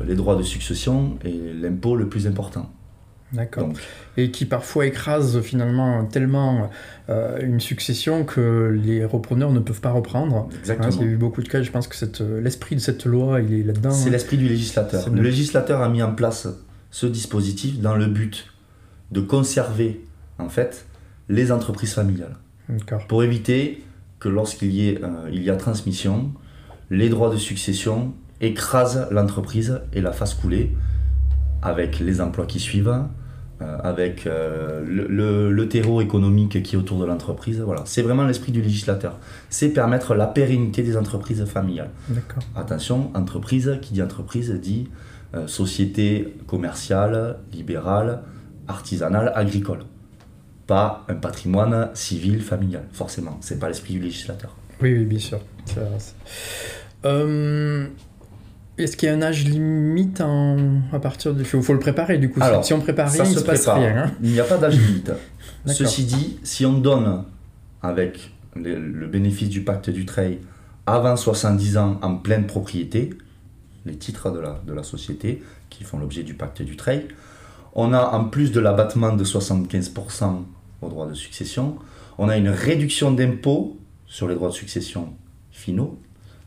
les 0.07 0.15
droits 0.15 0.36
de 0.36 0.43
succession 0.43 1.17
est 1.24 1.53
l'impôt 1.53 1.95
le 1.95 2.09
plus 2.09 2.27
important. 2.27 2.69
D'accord. 3.31 3.69
Et 4.17 4.31
qui 4.31 4.45
parfois 4.45 4.88
écrase 4.88 5.41
finalement 5.41 6.05
tellement 6.05 6.69
euh, 7.09 7.39
une 7.41 7.59
succession 7.59 8.25
que 8.25 8.79
les 8.83 9.05
repreneurs 9.05 9.51
ne 9.51 9.59
peuvent 9.59 9.81
pas 9.81 9.91
reprendre. 9.91 10.36
Hein, 10.36 10.48
exactement. 10.59 10.89
il 10.89 11.01
y 11.01 11.09
a 11.09 11.12
eu 11.12 11.17
beaucoup 11.17 11.43
de 11.43 11.48
cas, 11.48 11.62
je 11.62 11.69
pense 11.71 11.88
que 11.88 12.05
euh, 12.21 12.41
l'esprit 12.41 12.75
de 12.75 12.81
cette 12.81 13.05
loi, 13.05 13.41
il 13.41 13.53
est 13.53 13.63
là-dedans. 13.63 13.91
C'est 13.91 14.09
hein. 14.09 14.12
l'esprit 14.12 14.38
du 14.38 14.48
législateur. 14.48 15.09
Le 15.09 15.21
législateur 15.21 15.81
a 15.81 15.89
mis 15.89 16.01
en 16.01 16.13
place 16.13 16.48
ce 16.91 17.05
dispositif 17.05 17.79
dans 17.79 17.95
le 17.95 18.07
but 18.07 18.48
de 19.12 19.21
conserver, 19.21 20.03
en 20.39 20.50
fait, 20.50 20.86
les 21.29 21.51
entreprises 21.51 21.93
familiales. 21.93 22.36
D'accord. 22.67 23.05
Pour 23.07 23.24
éviter 23.24 23.83
que 24.19 24.29
lorsqu'il 24.29 24.71
y, 24.71 24.89
ait, 24.89 25.00
euh, 25.03 25.29
il 25.31 25.43
y 25.43 25.51
a 25.51 25.55
transmission, 25.55 26.31
les 26.89 27.09
droits 27.09 27.29
de 27.29 27.38
succession 27.38 28.13
écrasent 28.41 29.08
l'entreprise 29.12 29.81
et 29.93 30.01
la 30.01 30.12
fassent 30.12 30.34
couler 30.34 30.75
avec 31.62 32.00
les 32.00 32.22
emplois 32.22 32.46
qui 32.46 32.60
suivent, 32.60 32.88
euh, 33.62 33.77
avec 33.84 34.25
euh, 34.25 34.81
le, 34.88 35.08
le- 35.08 35.51
le 35.51 35.67
terreau 35.67 36.00
économique 36.01 36.63
qui 36.63 36.75
est 36.75 36.79
autour 36.79 37.00
de 37.00 37.05
l'entreprise. 37.05 37.60
Voilà. 37.60 37.81
C'est 37.86 38.01
vraiment 38.01 38.24
l'esprit 38.25 38.53
du 38.53 38.62
législateur. 38.62 39.17
C'est 39.50 39.69
permettre 39.69 40.15
la 40.15 40.27
pérennité 40.27 40.81
des 40.84 40.96
entreprises 40.96 41.43
familiales. 41.46 41.89
Attention, 42.55 43.12
entreprise, 43.15 43.77
qui 43.81 43.93
dit 43.93 44.01
entreprise 44.01 44.51
dit 44.53 44.89
euh, 45.36 45.48
société 45.48 46.34
commerciale, 46.48 47.38
libérale, 47.51 48.22
artisanale, 48.69 49.31
agricole. 49.36 49.79
Pas 50.65 51.03
un 51.10 51.15
patrimoine 51.15 51.89
civil, 51.93 52.41
familial, 52.41 52.84
forcément. 52.93 53.38
C'est 53.41 53.60
pas 53.60 53.67
l'esprit 53.67 53.96
du 53.96 54.00
législateur. 54.00 54.55
Oui, 54.81 54.93
oui, 54.93 55.03
bien 55.03 55.19
sûr. 55.19 55.39
Est-ce 58.79 58.95
qu'il 58.98 59.07
y 59.07 59.12
a 59.12 59.15
un 59.15 59.21
âge 59.21 59.45
limite 59.45 60.21
en... 60.21 60.57
à 60.93 61.00
partir 61.00 61.33
du... 61.33 61.41
Il 61.41 61.45
faut, 61.45 61.62
faut 61.62 61.74
le 61.74 61.79
préparer 61.79 62.17
du 62.17 62.29
coup. 62.31 62.39
Alors, 62.41 62.63
si 62.65 62.74
on 62.74 62.79
prépare 62.79 63.09
Ça 63.09 63.24
rien, 63.24 63.31
il 63.31 63.33
se 63.36 63.39
se 63.41 63.45
passe 63.45 63.62
prépare. 63.63 63.77
rien. 63.81 63.98
hein. 64.05 64.12
Il 64.24 64.31
n'y 64.31 64.39
a 64.39 64.43
pas 64.43 64.57
d'âge 64.57 64.79
limite. 64.79 65.12
Ceci 65.65 66.05
dit, 66.05 66.39
si 66.43 66.65
on 66.65 66.74
donne 66.79 67.24
avec 67.81 68.31
le, 68.55 68.79
le 68.79 69.07
bénéfice 69.07 69.50
du 69.50 69.62
pacte 69.62 69.89
du 69.89 70.05
trail 70.05 70.39
avant 70.88 71.15
70 71.15 71.77
ans 71.77 72.00
en 72.01 72.15
pleine 72.15 72.48
propriété, 72.48 73.12
les 73.86 73.95
titres 73.95 74.31
de 74.31 74.39
la, 74.39 74.59
de 74.65 74.74
la 74.74 74.83
société 74.83 75.43
qui 75.69 75.83
font 75.83 76.00
l'objet 76.00 76.24
du 76.24 76.33
pacte 76.33 76.62
du 76.62 76.75
trail, 76.75 77.05
on 77.75 77.93
a 77.93 78.01
en 78.15 78.25
plus 78.25 78.51
de 78.51 78.59
l'abattement 78.59 79.13
de 79.13 79.24
75% 79.24 80.43
au 80.81 80.89
droit 80.89 81.07
de 81.07 81.13
succession, 81.13 81.75
on 82.17 82.27
a 82.29 82.38
une 82.38 82.50
réduction 82.50 83.12
d'impôt 83.12 83.77
sur 84.07 84.27
les 84.27 84.36
droits 84.36 84.50
de 84.50 84.53
succession 84.53 85.09
finaux 85.51 86.00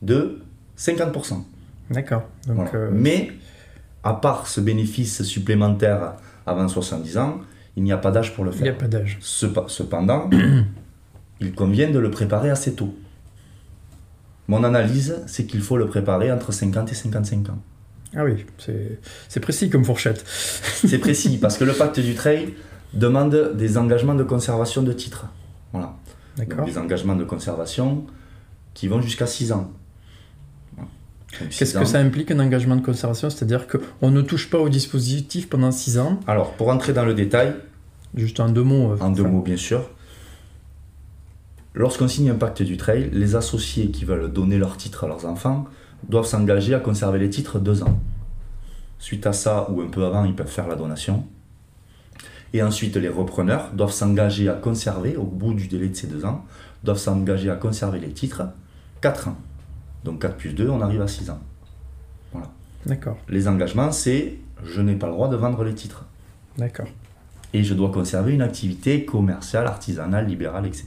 de 0.03 0.41
50%. 0.79 1.43
D'accord. 1.91 2.25
Voilà. 2.47 2.71
euh, 2.75 2.91
Mais, 2.93 3.33
à 4.05 4.15
part 4.15 4.47
ce 4.47 4.61
bénéfice 4.61 5.23
supplémentaire 5.23 6.15
avant 6.47 6.69
70 6.69 7.19
ans, 7.19 7.41
il 7.77 7.83
n'y 7.85 7.93
a 7.93 7.99
pas 7.99 8.11
d'âge 8.11 8.35
pour 8.35 8.45
le 8.45 8.53
il 8.55 8.63
n'y 8.63 8.69
a 8.69 8.73
faire. 8.73 8.79
pas 8.79 8.89
d'âge. 8.89 9.19
Cependant, 9.21 10.29
il 11.41 11.53
convient 11.55 11.91
de 11.91 11.99
le 11.99 12.11
préparer 12.11 12.51
assez 12.51 12.75
tôt. 12.75 12.95
Mon 14.49 14.65
analyse, 14.65 15.23
c'est 15.27 15.45
qu'il 15.47 15.63
faut 15.63 15.77
le 15.77 15.87
préparer 15.87 16.31
entre 16.33 16.53
50 16.53 16.91
et 16.91 16.95
55 16.95 17.49
ans. 17.51 17.59
Ah 18.15 18.25
oui, 18.25 18.45
c'est 19.29 19.41
précis 19.41 19.71
comme 19.71 19.85
fourchette. 19.87 20.23
C'est 20.85 20.99
précis, 20.99 21.39
parce 21.39 21.57
que 21.57 21.65
le 21.65 21.73
pacte 21.73 21.99
du 21.99 22.15
trail 22.15 22.53
demande 22.93 23.53
des 23.57 23.79
engagements 23.79 24.15
de 24.15 24.23
conservation 24.25 24.83
de 24.83 24.93
titres. 24.93 25.27
Voilà. 25.73 25.95
D'accord. 26.37 26.67
des 26.67 26.77
engagements 26.77 27.15
de 27.17 27.25
conservation 27.25 28.05
qui 28.75 28.87
vont 28.89 29.01
jusqu'à 29.01 29.27
6 29.27 29.53
ans. 29.53 29.71
Qu'est-ce 31.51 31.75
que 31.79 31.85
ça 31.85 31.99
implique 31.99 32.31
un 32.31 32.39
engagement 32.41 32.77
de 32.77 32.83
conservation? 32.85 33.31
C'est-à-dire 33.31 33.67
qu'on 33.67 34.11
ne 34.11 34.21
touche 34.23 34.51
pas 34.51 34.59
au 34.59 34.69
dispositif 34.69 35.49
pendant 35.49 35.71
6 35.73 35.99
ans? 35.99 36.21
Alors, 36.27 36.53
pour 36.53 36.69
entrer 36.69 36.93
dans 36.93 37.05
le 37.05 37.15
détail, 37.15 37.55
Juste 38.15 38.41
en 38.41 38.51
deux 38.51 38.63
mots. 38.63 38.93
euh, 38.93 38.97
En 39.01 39.11
deux 39.11 39.23
mots, 39.25 39.41
bien 39.41 39.57
sûr. 39.57 39.89
Lorsqu'on 41.75 42.09
signe 42.09 42.29
un 42.31 42.35
pacte 42.35 42.63
du 42.63 42.77
trail, 42.77 43.09
les 43.13 43.35
associés 43.35 43.91
qui 43.91 44.05
veulent 44.05 44.31
donner 44.31 44.59
leur 44.59 44.77
titre 44.77 45.05
à 45.05 45.09
leurs 45.09 45.25
enfants 45.25 45.65
doivent 46.09 46.27
s'engager 46.27 46.75
à 46.75 46.81
conserver 46.81 47.19
les 47.19 47.31
titres 47.31 47.59
deux 47.59 47.83
ans. 47.83 47.99
Suite 48.99 49.27
à 49.27 49.33
ça, 49.33 49.69
ou 49.71 49.81
un 49.81 49.87
peu 49.89 50.05
avant, 50.05 50.25
ils 50.27 50.35
peuvent 50.35 50.47
faire 50.51 50.69
la 50.69 50.77
donation. 50.77 51.25
Et 52.53 52.63
ensuite, 52.63 52.97
les 52.97 53.09
repreneurs 53.09 53.71
doivent 53.73 53.93
s'engager 53.93 54.51
à 54.51 54.53
conserver, 54.53 55.17
au 55.17 55.25
bout 55.25 55.55
du 55.55 55.69
délai 55.69 55.89
de 55.89 55.97
ces 55.97 56.07
deux 56.07 56.27
ans, 56.27 56.45
doivent 56.85 56.99
s'engager 56.99 57.49
à 57.49 57.55
conserver 57.57 57.99
les 57.99 58.11
titres 58.11 58.43
4 59.01 59.29
ans. 59.29 59.37
Donc 60.05 60.23
4 60.23 60.37
plus 60.37 60.53
2, 60.53 60.69
on 60.69 60.81
arrive 60.81 61.03
à 61.03 61.09
6 61.09 61.31
ans. 61.31 61.41
D'accord, 62.85 63.17
Les 63.29 63.47
engagements, 63.47 63.93
c'est 63.93 64.39
je 64.65 64.81
n'ai 64.81 64.97
pas 64.97 65.07
le 65.07 65.13
droit 65.13 65.29
de 65.29 65.37
vendre 65.37 65.63
les 65.63 65.75
titres. 65.75 66.05
d'accord. 66.59 66.89
Et 67.55 67.63
je 67.63 67.75
dois 67.75 67.91
conserver 67.91 68.33
une 68.33 68.43
activité 68.43 69.05
commerciale, 69.05 69.67
artisanale, 69.67 70.27
libérale, 70.27 70.67
etc. 70.67 70.87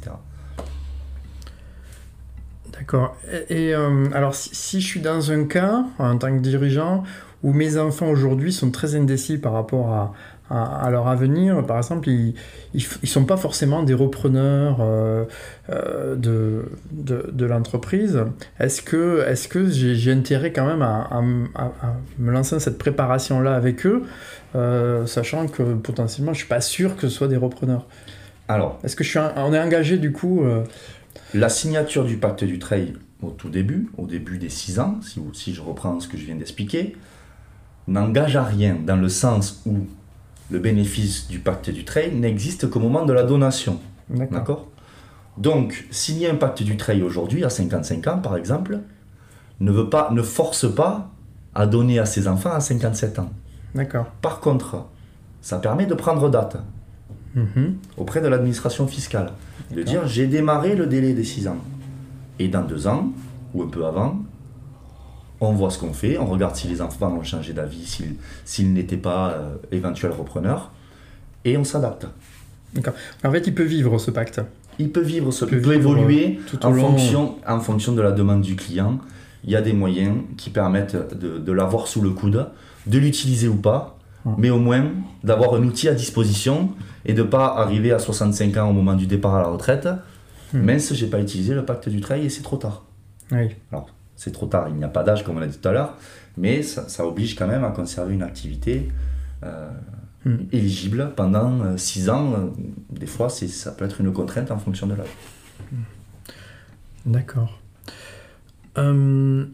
D'accord. 2.71 3.15
Et, 3.49 3.67
et, 3.67 3.75
euh, 3.75 4.09
alors, 4.13 4.35
si, 4.35 4.49
si 4.53 4.81
je 4.81 4.87
suis 4.87 4.99
dans 4.99 5.31
un 5.31 5.45
cas, 5.45 5.85
en 5.99 6.17
tant 6.17 6.35
que 6.35 6.41
dirigeant, 6.41 7.03
où 7.43 7.53
mes 7.53 7.77
enfants 7.77 8.09
aujourd'hui 8.09 8.51
sont 8.51 8.71
très 8.71 8.95
indécis 8.95 9.37
par 9.37 9.53
rapport 9.53 9.93
à, 9.93 10.13
à- 10.49 10.85
à 10.85 10.89
leur 10.91 11.07
avenir, 11.07 11.65
par 11.65 11.77
exemple, 11.77 12.09
ils 12.09 12.33
ne 12.73 13.07
sont 13.07 13.25
pas 13.25 13.37
forcément 13.37 13.83
des 13.83 13.93
repreneurs 13.93 14.77
euh, 14.81 15.25
euh, 15.69 16.15
de, 16.15 16.65
de, 16.91 17.29
de 17.31 17.45
l'entreprise, 17.45 18.23
est-ce 18.59 18.81
que, 18.81 19.23
est 19.27 19.47
que 19.47 19.67
j'ai 19.69 20.11
intérêt 20.11 20.51
quand 20.53 20.65
même 20.67 20.81
à, 20.81 21.21
me 22.19 22.31
lancer 22.31 22.55
dans 22.55 22.59
cette 22.59 22.77
préparation-là 22.77 23.55
avec 23.55 23.85
eux, 23.85 24.03
euh, 24.55 25.05
sachant 25.05 25.47
que 25.47 25.63
potentiellement 25.73 26.33
je 26.33 26.37
ne 26.37 26.41
suis 26.41 26.47
pas 26.49 26.61
sûr 26.61 26.95
que 26.95 27.07
ce 27.07 27.09
soit 27.09 27.27
des 27.27 27.37
repreneurs? 27.37 27.85
Alors, 28.47 28.79
Est-ce 28.83 28.95
que 28.95 29.03
je 29.03 29.09
suis 29.09 29.19
un- 29.19 29.33
on 29.37 29.53
est 29.53 29.59
engagé 29.59 29.97
du 29.97 30.11
coup 30.11 30.43
La 31.33 31.49
signature 31.49 32.05
du 32.05 32.17
pacte 32.17 32.43
du 32.43 32.59
trail 32.59 32.93
au 33.23 33.31
tout 33.31 33.49
début, 33.49 33.89
au 33.97 34.05
début 34.05 34.37
des 34.37 34.49
6 34.49 34.79
ans, 34.79 34.99
si, 35.01 35.19
si 35.33 35.53
je 35.53 35.61
reprends 35.61 35.99
ce 35.99 36.07
que 36.07 36.17
je 36.17 36.25
viens 36.25 36.35
d'expliquer, 36.35 36.95
n'engage 37.87 38.35
à 38.35 38.43
rien 38.43 38.75
dans 38.85 38.95
le 38.97 39.09
sens 39.09 39.61
où 39.65 39.77
le 40.49 40.59
bénéfice 40.59 41.27
du 41.27 41.39
pacte 41.39 41.69
du 41.69 41.85
trail 41.85 42.13
n'existe 42.13 42.69
qu'au 42.69 42.79
moment 42.79 43.05
de 43.05 43.13
la 43.13 43.23
donation. 43.23 43.79
D'accord. 44.09 44.67
Donc, 45.37 45.85
signer 45.91 46.29
un 46.29 46.35
pacte 46.35 46.63
du 46.63 46.77
trail 46.77 47.01
aujourd'hui, 47.03 47.43
à 47.43 47.49
55 47.49 48.07
ans 48.07 48.19
par 48.19 48.37
exemple, 48.37 48.79
ne, 49.59 49.71
veut 49.71 49.89
pas, 49.89 50.09
ne 50.11 50.21
force 50.21 50.73
pas 50.73 51.09
à 51.53 51.65
donner 51.67 51.99
à 51.99 52.05
ses 52.05 52.27
enfants 52.27 52.51
à 52.51 52.59
57 52.59 53.19
ans. 53.19 53.29
D'accord. 53.73 54.05
Par 54.21 54.39
contre, 54.39 54.85
ça 55.41 55.57
permet 55.59 55.85
de 55.85 55.93
prendre 55.93 56.29
date 56.29 56.57
Mhm. 57.35 57.75
auprès 57.97 58.21
de 58.21 58.27
l'administration 58.29 58.87
fiscale. 58.87 59.33
De 59.71 59.83
dire 59.83 60.07
j'ai 60.07 60.25
démarré 60.27 60.75
le 60.75 60.87
délai 60.87 61.13
des 61.13 61.25
6 61.25 61.47
ans. 61.49 61.57
Et 62.39 62.47
dans 62.47 62.61
2 62.63 62.87
ans, 62.87 63.11
ou 63.53 63.63
un 63.63 63.67
peu 63.67 63.85
avant, 63.85 64.19
on 65.45 65.53
voit 65.53 65.69
ce 65.71 65.77
qu'on 65.79 65.93
fait, 65.93 66.17
on 66.17 66.25
regarde 66.25 66.55
si 66.55 66.67
les 66.67 66.81
enfants 66.81 67.11
ont 67.17 67.23
changé 67.23 67.53
d'avis, 67.53 67.85
s'ils, 67.85 68.15
s'ils 68.45 68.73
n'étaient 68.73 68.97
pas 68.97 69.31
euh, 69.31 69.55
éventuels 69.71 70.11
repreneurs, 70.11 70.71
et 71.43 71.57
on 71.57 71.63
s'adapte. 71.63 72.07
En 73.23 73.31
fait, 73.31 73.47
il 73.47 73.53
peut 73.55 73.63
vivre 73.63 73.97
ce 73.97 74.11
pacte. 74.11 74.41
Il 74.79 74.91
peut 74.91 75.01
vivre, 75.01 75.31
ce, 75.31 75.45
Il 75.45 75.49
peut 75.51 75.55
il 75.57 75.61
peut 75.61 75.73
évoluer 75.75 76.39
tout 76.47 76.63
au 76.65 76.69
en, 76.69 76.71
long. 76.71 76.87
fonction, 76.89 77.35
en 77.47 77.59
fonction 77.59 77.93
de 77.93 78.01
la 78.01 78.11
demande 78.11 78.41
du 78.41 78.55
client. 78.55 78.99
Il 79.45 79.51
y 79.51 79.55
a 79.55 79.61
des 79.61 79.73
moyens 79.73 80.17
qui 80.37 80.49
permettent 80.49 80.95
de, 81.17 81.37
de 81.37 81.51
l'avoir 81.51 81.87
sous 81.87 82.01
le 82.01 82.09
coude, 82.09 82.47
de 82.87 82.97
l'utiliser 82.97 83.47
ou 83.47 83.55
pas, 83.55 83.91
Ouais. 84.25 84.33
mais 84.39 84.49
au 84.49 84.57
moins 84.57 84.87
d'avoir 85.23 85.53
un 85.53 85.61
outil 85.61 85.87
à 85.87 85.93
disposition 85.93 86.71
et 87.05 87.13
de 87.13 87.21
ne 87.21 87.27
pas 87.27 87.45
arriver 87.59 87.91
à 87.91 87.99
65 87.99 88.57
ans 88.57 88.71
au 88.71 88.73
moment 88.73 88.95
du 88.95 89.05
départ 89.05 89.35
à 89.35 89.41
la 89.43 89.49
retraite. 89.49 89.87
Hmm. 90.51 90.61
Mince, 90.63 90.95
j'ai 90.95 91.05
pas 91.05 91.19
utilisé 91.19 91.53
le 91.53 91.63
pacte 91.63 91.89
du 91.89 92.01
trail 92.01 92.25
et 92.25 92.29
c'est 92.29 92.41
trop 92.41 92.57
tard. 92.57 92.85
Oui. 93.31 93.49
Alors, 93.71 93.87
c'est 94.15 94.31
trop 94.31 94.45
tard, 94.47 94.69
il 94.69 94.75
n'y 94.75 94.83
a 94.83 94.89
pas 94.89 95.03
d'âge 95.03 95.23
comme 95.23 95.37
on 95.37 95.39
l'a 95.39 95.47
dit 95.47 95.57
tout 95.57 95.67
à 95.67 95.71
l'heure, 95.71 95.97
mais 96.37 96.63
ça, 96.63 96.87
ça 96.89 97.05
oblige 97.05 97.35
quand 97.35 97.47
même 97.47 97.63
à 97.63 97.69
conserver 97.71 98.13
une 98.13 98.23
activité 98.23 98.89
euh, 99.43 99.69
Hmm. 100.27 100.37
éligible 100.51 101.11
pendant 101.15 101.77
6 101.77 102.09
ans. 102.09 102.33
Euh, 102.33 102.37
Des 102.89 103.05
fois, 103.05 103.29
ça 103.29 103.71
peut 103.73 103.85
être 103.85 104.01
une 104.01 104.11
contrainte 104.11 104.49
en 104.49 104.57
fonction 104.57 104.87
de 104.87 104.95
l'âge. 104.95 105.05
D'accord. 107.05 107.59
Euh, 108.79 109.45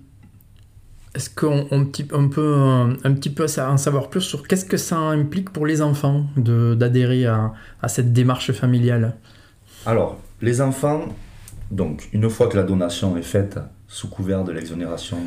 Est-ce 1.14 1.30
qu'on 1.30 1.68
on 1.72 1.92
on 2.14 2.30
peut 2.30 2.56
euh, 2.58 2.94
un 3.04 3.14
petit 3.14 3.30
peu 3.30 3.46
en 3.60 3.76
savoir 3.78 4.10
plus 4.10 4.22
sur 4.22 4.48
qu'est-ce 4.48 4.64
que 4.64 4.78
ça 4.78 4.98
implique 4.98 5.50
pour 5.50 5.66
les 5.66 5.82
enfants 5.82 6.26
de- 6.38 6.74
d'adhérer 6.74 7.26
à, 7.26 7.52
à 7.82 7.90
cette 7.90 8.14
démarche 8.14 8.54
familiale? 8.54 9.16
Alors, 9.86 10.22
les 10.42 10.62
enfants, 10.62 11.04
donc 11.70 12.08
une 12.14 12.30
fois 12.30 12.48
que 12.48 12.56
la 12.56 12.64
donation 12.64 13.18
est 13.18 13.24
faite 13.24 13.60
sous 13.94 14.08
couvert 14.08 14.44
de 14.46 14.54
l'exonération 14.54 15.18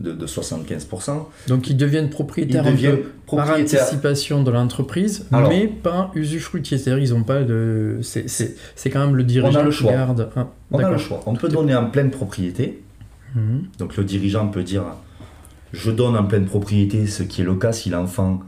de, 0.00 0.10
de, 0.10 0.14
de 0.14 0.26
75%, 0.26 1.24
Donc 1.48 1.70
ils 1.70 1.76
deviennent 1.76 2.10
propriétaires 2.10 2.64
ils 2.66 2.72
deviennent 2.72 2.98
par 3.26 3.50
anticipation 3.58 4.42
de 4.42 4.50
l'entreprise, 4.50 5.26
mais 5.30 5.66
pas 5.68 6.10
usufruitiers. 6.14 6.76
C'est-à-dire 6.78 7.02
ils 7.02 7.14
ont 7.14 7.22
pas 7.22 7.42
de. 7.42 7.98
C'est- 8.02 8.28
C'est 8.28 8.56
c'est 8.76 8.90
quand 8.90 9.00
même 9.06 9.16
le 9.16 9.24
dirigeant 9.24 9.62
le 9.62 9.70
qui 9.70 9.76
choix. 9.76 9.92
garde. 9.92 10.28
Ah, 10.36 10.48
On 10.70 10.78
a 10.80 10.90
le 10.90 10.98
choix. 10.98 11.20
On 11.26 11.34
peut 11.34 11.48
donner 11.48 11.74
en 11.74 11.86
pleine 11.86 12.10
propriété. 12.10 12.82
Mhm. 13.34 13.64
Donc 13.78 13.96
le 13.96 14.04
dirigeant 14.04 14.48
peut 14.48 14.62
dire 14.62 14.84
je 15.72 15.90
donne 15.90 16.16
en 16.16 16.24
pleine 16.24 16.44
propriété, 16.44 17.06
ce 17.06 17.22
qui 17.24 17.40
est 17.40 17.44
le 17.44 17.54
cas 17.56 17.72
si 17.72 17.88
l'enfant 17.90 18.40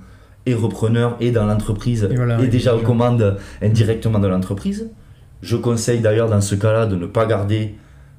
est 0.44 0.54
repreneur 0.54 1.16
et 1.18 1.32
dans 1.32 1.44
l'entreprise 1.46 2.06
Et 2.10 2.14
voilà, 2.14 2.40
et 2.40 2.46
déjà 2.46 2.76
aux 2.76 2.80
commandes 2.82 3.36
indirectement 3.62 4.18
de 4.20 4.28
l'entreprise. 4.28 4.90
Je 5.42 5.56
conseille 5.56 6.00
d'ailleurs 6.00 6.28
dans 6.28 6.40
ce 6.40 6.54
cas-là 6.54 6.86
de 6.86 6.94
ne 6.94 7.06
pas 7.06 7.26
garder 7.26 7.74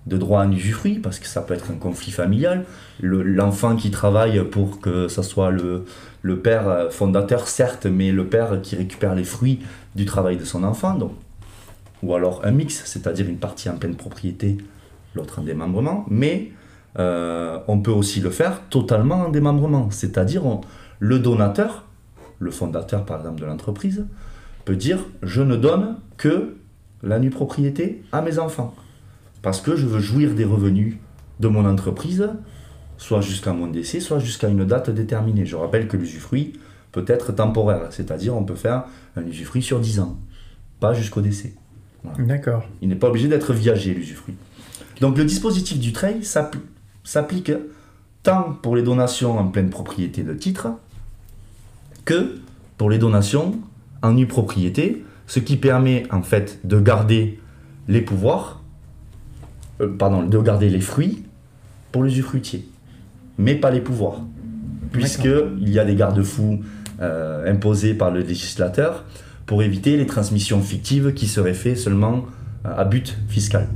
de 0.08 0.18
droit 0.18 0.42
à 0.42 0.48
usufruit 0.48 1.00
parce 1.00 1.20
que 1.20 1.28
ça 1.28 1.42
peut 1.42 1.54
être 1.54 1.70
un 1.72 1.76
conflit 1.76 2.12
familial. 2.12 2.66
Le- 3.02 3.22
L'enfant 3.24 3.76
qui 3.76 3.92
travaille 3.92 4.44
pour 4.46 4.80
que 4.80 5.08
ce 5.08 5.22
soit 5.22 5.52
le, 5.52 5.86
père 6.40 6.88
fondateur, 6.92 7.48
certes, 7.48 7.86
mais 7.86 8.12
le 8.12 8.26
père 8.28 8.62
qui 8.62 8.76
récupère 8.76 9.16
les 9.16 9.24
fruits 9.24 9.60
du 9.96 10.06
travail 10.06 10.38
de 10.38 10.46
son 10.46 10.64
enfant. 10.64 10.98
Ou 12.04 12.16
alors 12.16 12.42
un 12.46 12.52
mix, 12.52 12.84
c'est-à-dire 12.86 13.28
une 13.28 13.38
partie 13.38 13.70
en 13.70 13.76
pleine 13.78 13.96
propriété, 13.96 14.58
l'autre 15.16 15.40
en 15.40 15.44
démembrement. 15.44 16.06
Mais 16.10 16.52
euh, 17.00 17.60
on 17.68 17.80
peut 17.80 17.92
aussi 17.92 18.22
le 18.22 18.30
faire 18.30 18.62
totalement 18.70 19.26
en 19.26 19.30
démembrement, 19.30 19.90
c'est-à-dire 19.92 20.44
le 21.00 21.20
donateur, 21.20 21.86
le 22.40 22.52
fondateur 22.52 23.06
par 23.06 23.20
exemple 23.20 23.42
de 23.42 23.46
l'entreprise, 23.46 24.06
peut 24.66 24.76
dire 24.76 25.00
je 25.22 25.42
ne 25.42 25.56
donne 25.56 25.98
que 26.18 26.56
la 27.04 27.20
nue 27.20 27.30
propriété 27.30 28.04
à 28.12 28.22
mes 28.22 28.40
enfants 28.40 28.74
parce 29.41 29.62
que 29.62 29.75
je 29.75 29.86
veux 29.86 30.00
jouir 30.00 30.34
des 30.34 30.46
revenus 30.46 30.98
de 31.39 31.48
mon 31.48 31.65
entreprise, 31.65 32.29
soit 32.98 33.22
jusqu'à 33.22 33.53
mon 33.53 33.67
décès, 33.67 34.00
soit 34.00 34.20
jusqu'à 34.20 34.48
une 34.50 34.65
date 34.65 34.89
déterminée. 34.89 35.46
Je 35.46 35.56
rappelle 35.56 35.88
que 35.88 35.98
l'usufruit 35.98 36.53
peut 36.91 37.06
être 37.08 37.32
temporaire, 37.32 37.88
c'est-à-dire 37.91 38.36
on 38.36 38.44
peut 38.44 38.56
faire 38.56 38.86
un 39.15 39.25
usufruit 39.25 39.62
sur 39.62 39.79
10 39.79 40.00
ans, 40.00 40.17
pas 40.79 40.94
jusqu'au 40.94 41.22
décès. 41.22 41.53
D'accord. 42.20 42.63
Il 42.82 42.89
n'est 42.89 42.96
pas 42.96 43.10
obligé 43.10 43.27
d'être 43.27 43.53
viagé, 43.53 43.94
l'usufruit. 43.94 44.36
Donc 45.01 45.17
le 45.17 45.25
dispositif 45.25 45.79
du 45.79 45.94
trail 45.94 46.24
s'appli- 46.24 46.62
s'applique 47.03 47.51
tant 48.24 48.58
pour 48.62 48.75
les 48.75 48.82
donations 48.82 49.38
en 49.38 49.48
pleine 49.48 49.70
propriété 49.70 50.24
de 50.24 50.34
titre 50.34 50.70
que 52.06 52.39
pour 52.77 52.89
les 52.89 52.98
donations 52.98 53.60
en 54.01 54.13
nue 54.13 54.27
propriété, 54.27 55.03
ce 55.27 55.39
qui 55.39 55.58
permet 55.58 56.03
en 56.12 56.22
fait 56.22 56.60
de 56.65 56.79
garder 56.79 57.39
les 57.88 58.01
pouvoirs, 58.01 58.62
euh, 59.81 59.96
pardon, 59.98 60.24
de 60.24 60.38
garder 60.39 60.69
les 60.69 60.81
fruits 60.81 61.24
pour 61.91 62.03
l'usufruitier, 62.03 62.67
mais 63.38 63.55
pas 63.55 63.72
les 63.72 63.81
pouvoirs, 63.81 64.22
puisqu'il 64.91 65.69
y 65.69 65.79
a 65.79 65.86
des 65.86 65.96
garde-fous 65.96 66.62
euh, 67.01 67.51
imposés 67.51 67.93
par 67.93 68.12
le 68.12 68.22
législateur 68.22 69.05
pour 69.46 69.63
éviter 69.63 69.98
les 69.98 70.05
transmissions 70.05 70.62
fictives 70.62 71.13
qui 71.13 71.27
seraient 71.27 71.53
faites 71.53 71.77
seulement 71.77 72.25
euh, 72.65 72.75
à 72.75 72.86
but 72.86 73.17
fiscal. 73.27 73.67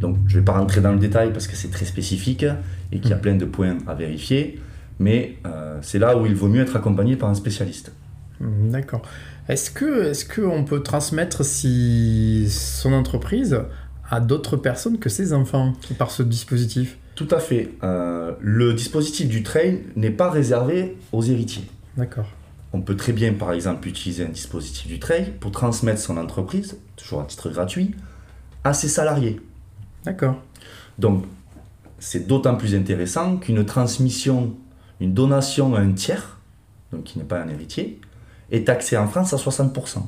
Donc 0.00 0.16
je 0.26 0.34
ne 0.34 0.40
vais 0.40 0.44
pas 0.44 0.52
rentrer 0.52 0.80
dans 0.80 0.92
le 0.92 0.98
détail 0.98 1.32
parce 1.32 1.46
que 1.46 1.54
c'est 1.54 1.70
très 1.70 1.84
spécifique 1.84 2.44
et 2.90 2.98
qu'il 2.98 3.10
y 3.10 3.14
a 3.14 3.18
plein 3.18 3.36
de 3.36 3.44
points 3.44 3.78
à 3.86 3.94
vérifier, 3.94 4.58
mais 4.98 5.38
c'est 5.80 5.98
là 5.98 6.18
où 6.18 6.26
il 6.26 6.34
vaut 6.34 6.48
mieux 6.48 6.62
être 6.62 6.74
accompagné 6.74 7.16
par 7.16 7.28
un 7.28 7.34
spécialiste. 7.34 7.92
Hmm, 8.40 8.70
d'accord. 8.70 9.02
Est-ce 9.48 9.70
que 9.70 10.10
est-ce 10.10 10.24
qu'on 10.24 10.64
peut 10.64 10.82
transmettre 10.82 11.44
si 11.44 12.48
son 12.48 12.92
entreprise 12.92 13.60
a 14.12 14.20
d'autres 14.20 14.58
personnes 14.58 14.98
que 14.98 15.08
ses 15.08 15.32
enfants 15.32 15.72
par 15.98 16.10
ce 16.10 16.22
dispositif 16.22 16.98
Tout 17.14 17.28
à 17.30 17.40
fait. 17.40 17.70
Euh, 17.82 18.32
le 18.40 18.74
dispositif 18.74 19.26
du 19.26 19.42
train 19.42 19.76
n'est 19.96 20.10
pas 20.10 20.30
réservé 20.30 20.98
aux 21.12 21.22
héritiers. 21.22 21.64
D'accord. 21.96 22.26
On 22.74 22.82
peut 22.82 22.94
très 22.94 23.14
bien, 23.14 23.32
par 23.32 23.52
exemple, 23.52 23.88
utiliser 23.88 24.26
un 24.26 24.28
dispositif 24.28 24.86
du 24.86 24.98
train 24.98 25.24
pour 25.40 25.50
transmettre 25.50 25.98
son 25.98 26.18
entreprise, 26.18 26.76
toujours 26.96 27.22
à 27.22 27.24
titre 27.24 27.48
gratuit, 27.48 27.94
à 28.64 28.74
ses 28.74 28.88
salariés. 28.88 29.40
D'accord. 30.04 30.36
Donc, 30.98 31.24
c'est 31.98 32.26
d'autant 32.26 32.56
plus 32.56 32.74
intéressant 32.74 33.38
qu'une 33.38 33.64
transmission, 33.64 34.54
une 35.00 35.14
donation 35.14 35.74
à 35.74 35.80
un 35.80 35.92
tiers, 35.92 36.38
donc 36.92 37.04
qui 37.04 37.18
n'est 37.18 37.24
pas 37.24 37.40
un 37.40 37.48
héritier, 37.48 37.98
est 38.50 38.66
taxé 38.66 38.98
en 38.98 39.08
France 39.08 39.32
à 39.32 39.38
60%. 39.38 40.02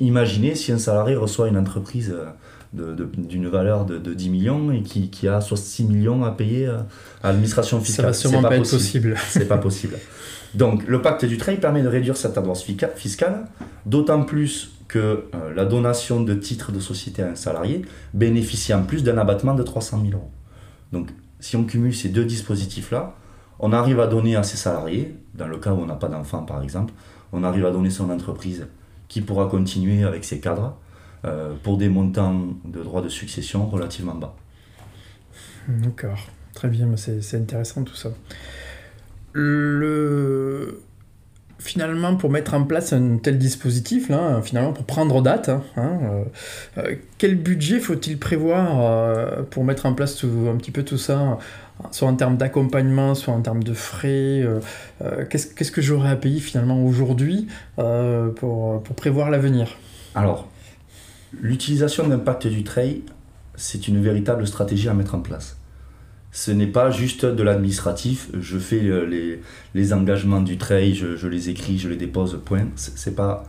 Imaginez 0.00 0.54
si 0.54 0.72
un 0.72 0.78
salarié 0.78 1.16
reçoit 1.16 1.48
une 1.48 1.56
entreprise 1.56 2.14
euh, 2.74 2.96
d'une 3.16 3.48
valeur 3.48 3.84
de, 3.84 3.98
10 3.98 4.30
millions 4.30 4.72
et 4.72 4.82
qui, 4.82 5.10
qui, 5.10 5.28
a 5.28 5.40
6 5.40 5.84
millions 5.84 6.24
à 6.24 6.30
payer 6.30 6.66
euh, 6.66 6.78
à 7.22 7.28
l'administration 7.28 7.80
fiscale. 7.80 8.04
Ça 8.04 8.08
va 8.08 8.12
sûrement 8.12 8.48
pas, 8.48 8.56
être 8.56 8.70
possible. 8.70 9.16
C'est 9.28 9.48
pas 9.48 9.58
possible. 9.58 9.96
Donc 10.54 10.86
le 10.86 11.00
pacte 11.02 11.24
du 11.24 11.36
trade 11.36 11.60
permet 11.60 11.82
de 11.82 11.88
réduire 11.88 12.16
cette 12.16 12.36
avance 12.38 12.64
fiscale, 12.96 13.46
d'autant 13.86 14.22
plus 14.22 14.72
que 14.88 14.98
euh, 14.98 15.54
la 15.54 15.64
donation 15.64 16.20
de 16.20 16.34
titres 16.34 16.72
de 16.72 16.80
société 16.80 17.22
à 17.22 17.30
un 17.30 17.34
salarié 17.36 17.82
bénéficie 18.14 18.74
en 18.74 18.82
plus 18.82 19.04
d'un 19.04 19.18
abattement 19.18 19.54
de 19.54 19.62
300 19.62 20.00
000 20.02 20.12
euros. 20.14 20.30
Donc 20.92 21.10
si 21.38 21.56
on 21.56 21.64
cumule 21.64 21.94
ces 21.94 22.08
deux 22.08 22.24
dispositifs-là, 22.24 23.14
on 23.60 23.72
arrive 23.72 24.00
à 24.00 24.06
donner 24.06 24.36
à 24.36 24.42
ses 24.42 24.56
salariés, 24.56 25.14
dans 25.34 25.46
le 25.46 25.58
cas 25.58 25.72
où 25.72 25.80
on 25.80 25.86
n'a 25.86 25.94
pas 25.94 26.08
d'enfant 26.08 26.42
par 26.42 26.62
exemple, 26.62 26.92
on 27.32 27.44
arrive 27.44 27.66
à 27.66 27.70
donner 27.70 27.90
son 27.90 28.10
entreprise 28.10 28.66
qui 29.10 29.20
pourra 29.20 29.46
continuer 29.46 30.04
avec 30.04 30.24
ses 30.24 30.40
cadres 30.40 30.76
euh, 31.26 31.52
pour 31.62 31.76
des 31.76 31.90
montants 31.90 32.46
de 32.64 32.82
droits 32.82 33.02
de 33.02 33.10
succession 33.10 33.66
relativement 33.66 34.14
bas. 34.14 34.34
D'accord, 35.68 36.28
très 36.54 36.68
bien, 36.68 36.88
c'est 36.96 37.36
intéressant 37.36 37.82
tout 37.82 37.96
ça. 37.96 38.10
Le... 39.32 40.80
Finalement, 41.58 42.16
pour 42.16 42.30
mettre 42.30 42.54
en 42.54 42.64
place 42.64 42.94
un 42.94 43.18
tel 43.18 43.36
dispositif, 43.36 44.10
finalement, 44.42 44.72
pour 44.72 44.84
prendre 44.84 45.20
date, 45.20 45.50
hein, 45.50 45.62
hein, 45.76 45.98
euh, 46.02 46.24
euh, 46.78 46.94
quel 47.18 47.36
budget 47.36 47.80
faut-il 47.80 48.16
prévoir 48.16 49.44
pour 49.50 49.64
mettre 49.64 49.84
en 49.84 49.92
place 49.92 50.24
un 50.24 50.56
petit 50.56 50.70
peu 50.70 50.84
tout 50.84 50.96
ça 50.96 51.38
soit 51.90 52.08
en 52.08 52.16
termes 52.16 52.36
d'accompagnement, 52.36 53.14
soit 53.14 53.34
en 53.34 53.40
termes 53.40 53.62
de 53.62 53.74
frais. 53.74 54.42
Euh, 54.42 54.60
euh, 55.02 55.24
qu'est-ce, 55.28 55.72
que 55.72 55.82
j'aurais 55.82 56.10
à 56.10 56.16
payer 56.16 56.40
finalement 56.40 56.82
aujourd'hui 56.84 57.48
euh, 57.78 58.30
pour, 58.30 58.82
prévoir 58.96 59.30
l'avenir? 59.30 59.76
Alors, 60.14 60.48
l'utilisation 61.40 62.08
d'un 62.08 62.18
pacte 62.18 62.46
du 62.46 62.64
trail, 62.64 63.02
c'est 63.56 63.88
une 63.88 64.02
véritable 64.02 64.46
stratégie 64.46 64.88
à 64.88 64.94
mettre 64.94 65.14
en 65.14 65.20
place. 65.20 65.56
Ce 66.32 66.52
n'est 66.52 66.68
pas 66.68 66.92
juste 66.92 67.24
de 67.24 67.42
l'administratif, 67.42 68.28
je 68.38 68.58
fais 68.58 68.80
les, 69.74 69.92
engagements 69.92 70.40
du 70.40 70.58
trail, 70.58 70.94
je, 70.94 71.26
les 71.26 71.50
écris, 71.50 71.76
je 71.78 71.88
les 71.88 71.96
dépose, 71.96 72.40
point. 72.44 72.68
C'est, 72.76 73.16
pas, 73.16 73.44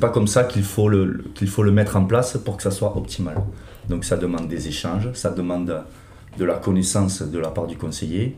pas 0.00 0.08
comme 0.10 0.28
ça 0.28 0.44
qu'il 0.44 0.62
faut, 0.62 0.88
le, 0.88 1.24
qu'il 1.34 1.48
faut 1.48 1.64
le 1.64 1.72
mettre 1.72 1.96
en 1.96 2.04
place 2.04 2.36
pour 2.36 2.56
que 2.56 2.62
ça 2.62 2.70
soit 2.70 2.96
optimal. 2.96 3.36
Donc 3.88 4.04
ça 4.04 4.16
demande 4.16 4.46
des 4.46 4.68
échanges, 4.68 5.12
ça 5.14 5.30
demande 5.30 5.82
de 6.38 6.44
la 6.44 6.54
connaissance 6.54 7.22
de 7.22 7.38
la 7.38 7.48
part 7.48 7.66
du 7.66 7.76
conseiller. 7.76 8.34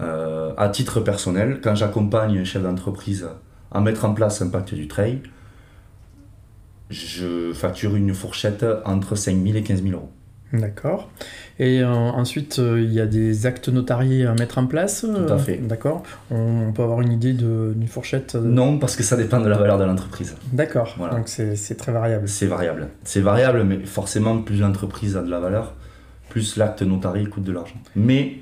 Euh, 0.00 0.52
à 0.56 0.68
titre 0.68 1.00
personnel, 1.00 1.60
quand 1.62 1.74
j'accompagne 1.74 2.38
un 2.38 2.44
chef 2.44 2.62
d'entreprise 2.62 3.28
à 3.70 3.80
mettre 3.80 4.04
en 4.04 4.14
place 4.14 4.42
un 4.42 4.48
pacte 4.48 4.74
du 4.74 4.88
trail, 4.88 5.20
je 6.90 7.52
facture 7.52 7.96
une 7.96 8.14
fourchette 8.14 8.64
entre 8.84 9.16
5 9.16 9.36
000 9.42 9.56
et 9.56 9.62
15 9.62 9.82
000 9.82 9.94
euros. 9.94 10.10
D'accord. 10.52 11.10
Et 11.58 11.80
euh, 11.80 11.88
ensuite, 11.88 12.58
euh, 12.58 12.80
il 12.80 12.92
y 12.92 13.00
a 13.00 13.06
des 13.06 13.46
actes 13.46 13.68
notariés 13.68 14.26
à 14.26 14.34
mettre 14.34 14.58
en 14.58 14.66
place 14.66 15.00
Tout 15.02 15.32
à 15.32 15.38
fait. 15.38 15.56
D'accord. 15.56 16.02
On, 16.30 16.72
peut 16.72 16.82
avoir 16.82 17.00
une 17.00 17.12
idée 17.12 17.32
d'une 17.32 17.86
fourchette 17.88 18.34
Non, 18.34 18.78
parce 18.78 18.96
que 18.96 19.02
ça 19.02 19.16
dépend 19.16 19.40
de 19.40 19.48
la 19.48 19.56
valeur 19.56 19.78
de 19.78 19.84
l'entreprise. 19.84 20.36
D'accord. 20.52 20.96
Donc 21.10 21.28
c'est 21.28 21.76
très 21.76 21.92
variable. 21.92 22.28
C'est 22.28 22.46
variable. 22.46 22.88
C'est 23.04 23.20
variable, 23.20 23.64
mais 23.64 23.78
forcément, 23.84 24.38
plus 24.38 24.60
l'entreprise 24.60 25.16
a 25.16 25.22
de 25.22 25.30
la 25.30 25.40
valeur, 25.40 25.74
plus 26.32 26.56
l'acte 26.56 26.80
notarié 26.82 27.26
coûte 27.26 27.44
de 27.44 27.52
l'argent. 27.52 27.76
Mais 27.94 28.38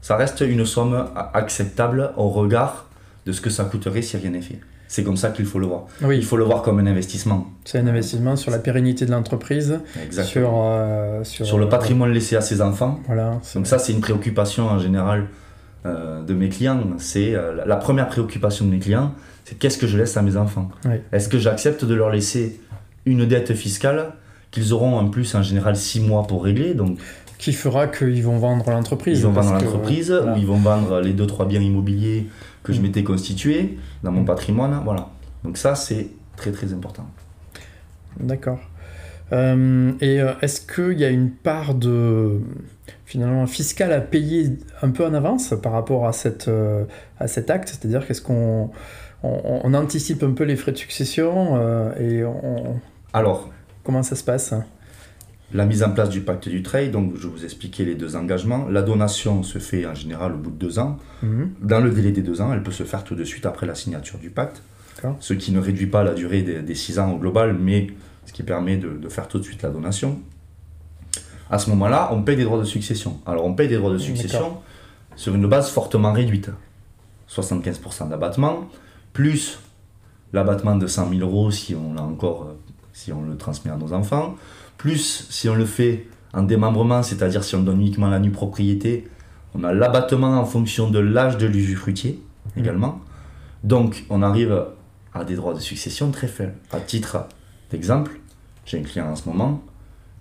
ça 0.00 0.16
reste 0.16 0.40
une 0.40 0.64
somme 0.64 1.04
acceptable 1.34 2.12
au 2.16 2.30
regard 2.30 2.86
de 3.26 3.32
ce 3.32 3.40
que 3.42 3.50
ça 3.50 3.64
coûterait 3.64 4.02
si 4.02 4.16
rien 4.16 4.30
n'est 4.30 4.40
fait. 4.40 4.58
C'est 4.88 5.02
comme 5.02 5.16
ça 5.16 5.30
qu'il 5.30 5.44
faut 5.46 5.58
le 5.58 5.66
voir. 5.66 5.82
Oui. 6.02 6.16
Il 6.16 6.24
faut 6.24 6.36
le 6.36 6.44
voir 6.44 6.62
comme 6.62 6.78
un 6.78 6.86
investissement. 6.86 7.48
C'est 7.64 7.78
un 7.78 7.86
investissement 7.86 8.36
sur 8.36 8.50
la 8.50 8.58
pérennité 8.58 9.04
de 9.04 9.10
l'entreprise, 9.10 9.80
sur, 10.10 10.50
euh, 10.54 11.24
sur, 11.24 11.58
le 11.58 11.68
patrimoine 11.68 12.12
laissé 12.12 12.36
à 12.36 12.40
ses 12.40 12.62
enfants. 12.62 13.00
Voilà, 13.06 13.40
Donc 13.54 13.66
ça, 13.66 13.78
c'est 13.78 13.92
une 13.92 14.00
préoccupation 14.00 14.68
en 14.68 14.78
général 14.78 15.26
euh, 15.84 16.22
de 16.22 16.34
mes 16.34 16.48
clients. 16.48 16.80
C'est 16.98 17.34
euh, 17.34 17.64
la 17.66 17.76
première 17.76 18.08
préoccupation 18.08 18.64
de 18.64 18.70
mes 18.70 18.78
clients, 18.78 19.12
c'est 19.44 19.58
qu'est-ce 19.58 19.76
que 19.76 19.88
je 19.88 19.98
laisse 19.98 20.16
à 20.16 20.22
mes 20.22 20.36
enfants? 20.36 20.70
Est-ce 21.12 21.28
que 21.28 21.38
j'accepte 21.38 21.84
de 21.84 21.94
leur 21.94 22.10
laisser 22.10 22.60
une 23.04 23.26
dette 23.26 23.54
fiscale 23.54 24.12
qu'ils 24.52 24.72
auront 24.72 24.96
en 24.96 25.08
plus 25.08 25.34
en 25.34 25.42
général 25.42 25.76
six 25.76 26.00
mois 26.00 26.28
pour 26.28 26.44
régler? 26.44 26.74
Donc 26.74 26.98
qui 27.38 27.52
fera 27.52 27.86
qu'ils 27.86 28.22
vont 28.22 28.38
vendre 28.38 28.70
l'entreprise. 28.70 29.20
Ils 29.20 29.26
vont 29.26 29.32
vendre 29.32 29.52
l'entreprise, 29.52 30.10
ou 30.10 30.36
ils 30.36 30.46
vont 30.46 30.58
vendre 30.58 31.00
les 31.00 31.12
deux 31.12 31.26
trois 31.26 31.46
biens 31.46 31.60
immobiliers 31.60 32.26
que 32.62 32.72
je 32.72 32.80
mm. 32.80 32.82
m'étais 32.82 33.04
constitué 33.04 33.78
dans 34.02 34.12
mon 34.12 34.22
mm. 34.22 34.26
patrimoine. 34.26 34.80
Voilà. 34.84 35.10
Donc 35.44 35.58
ça, 35.58 35.74
c'est 35.74 36.08
très 36.36 36.52
très 36.52 36.72
important. 36.72 37.06
D'accord. 38.18 38.58
Euh, 39.32 39.92
et 40.00 40.20
euh, 40.20 40.32
est-ce 40.40 40.60
qu'il 40.60 40.98
y 40.98 41.04
a 41.04 41.08
une 41.08 41.30
part 41.30 41.74
de 41.74 42.40
finalement 43.04 43.46
fiscale 43.46 43.92
à 43.92 44.00
payer 44.00 44.56
un 44.82 44.90
peu 44.90 45.04
en 45.04 45.14
avance 45.14 45.54
par 45.60 45.72
rapport 45.72 46.06
à, 46.06 46.12
cette, 46.12 46.48
euh, 46.48 46.84
à 47.18 47.26
cet 47.26 47.50
acte? 47.50 47.68
C'est-à-dire 47.68 48.06
qu'est-ce 48.06 48.22
qu'on 48.22 48.70
on, 49.22 49.74
anticipe 49.74 50.22
un 50.22 50.32
peu 50.32 50.44
les 50.44 50.56
frais 50.56 50.72
de 50.72 50.76
succession 50.76 51.58
et 51.98 52.24
on... 52.24 52.80
Alors, 53.12 53.50
comment 53.82 54.04
ça 54.04 54.14
se 54.14 54.22
passe? 54.22 54.54
La 55.52 55.64
mise 55.64 55.82
en 55.82 55.90
place 55.90 56.08
du 56.08 56.20
pacte 56.20 56.48
du 56.48 56.62
trade, 56.62 56.90
donc 56.90 57.12
je 57.16 57.28
vous 57.28 57.44
expliquais 57.44 57.84
les 57.84 57.94
deux 57.94 58.16
engagements. 58.16 58.66
La 58.68 58.82
donation 58.82 59.42
se 59.42 59.58
fait 59.58 59.86
en 59.86 59.94
général 59.94 60.32
au 60.32 60.38
bout 60.38 60.50
de 60.50 60.56
deux 60.56 60.78
ans. 60.78 60.98
Mhm. 61.22 61.50
Dans 61.62 61.80
le 61.80 61.90
délai 61.90 62.10
des 62.10 62.22
deux 62.22 62.40
ans, 62.40 62.52
elle 62.52 62.62
peut 62.62 62.72
se 62.72 62.82
faire 62.82 63.04
tout 63.04 63.14
de 63.14 63.24
suite 63.24 63.46
après 63.46 63.66
la 63.66 63.74
signature 63.74 64.18
du 64.18 64.30
pacte. 64.30 64.62
Ce 65.20 65.34
qui 65.34 65.52
ne 65.52 65.60
réduit 65.60 65.86
pas 65.86 66.02
la 66.02 66.14
durée 66.14 66.42
des, 66.42 66.74
six 66.74 66.98
ans 66.98 67.12
au 67.12 67.18
global, 67.18 67.54
mais 67.58 67.88
ce 68.24 68.32
qui 68.32 68.42
permet 68.42 68.76
de, 68.76 69.08
faire 69.08 69.28
tout 69.28 69.38
de 69.38 69.44
suite 69.44 69.62
la 69.62 69.68
donation. 69.68 70.18
À 71.50 71.58
ce 71.58 71.70
moment-là, 71.70 72.08
on 72.12 72.22
paye 72.22 72.36
des 72.36 72.44
droits 72.44 72.58
de 72.58 72.64
succession. 72.64 73.20
Alors 73.26 73.44
on 73.44 73.54
paye 73.54 73.68
des 73.68 73.76
droits 73.76 73.92
de 73.92 73.98
succession 73.98 74.56
sur 75.14 75.34
une 75.34 75.46
base 75.46 75.70
fortement 75.70 76.12
réduite. 76.12 76.50
75% 77.30 78.08
d'abattement, 78.08 78.68
plus 79.12 79.60
l'abattement 80.32 80.76
de 80.76 80.86
100 80.86 81.10
000 81.10 81.20
euros 81.20 81.50
si 81.50 81.74
on 81.74 81.94
l'a 81.94 82.02
encore, 82.02 82.42
euh, 82.42 82.54
si 82.92 83.12
on 83.12 83.22
le 83.22 83.36
transmet 83.36 83.70
à 83.70 83.76
nos 83.76 83.92
enfants, 83.92 84.36
plus, 84.76 85.26
si 85.30 85.48
on 85.48 85.54
le 85.54 85.64
fait 85.64 86.06
en 86.32 86.42
démembrement, 86.42 87.02
c'est-à-dire 87.02 87.42
si 87.42 87.54
on 87.56 87.62
donne 87.62 87.80
uniquement 87.80 88.08
la 88.08 88.18
nue 88.18 88.30
propriété, 88.30 89.08
on 89.54 89.64
a 89.64 89.72
l'abattement 89.72 90.38
en 90.38 90.44
fonction 90.44 90.90
de 90.90 90.98
l'âge 90.98 91.38
de 91.38 91.46
l'usufruitier 91.46 92.22
mmh. 92.54 92.60
également. 92.60 93.00
Donc, 93.64 94.04
on 94.10 94.22
arrive 94.22 94.66
à 95.14 95.24
des 95.24 95.34
droits 95.34 95.54
de 95.54 95.60
succession 95.60 96.10
très 96.10 96.28
faibles. 96.28 96.54
À 96.72 96.80
titre 96.80 97.26
d'exemple, 97.70 98.20
j'ai 98.66 98.78
un 98.78 98.82
client 98.82 99.06
en 99.06 99.16
ce 99.16 99.28
moment 99.28 99.62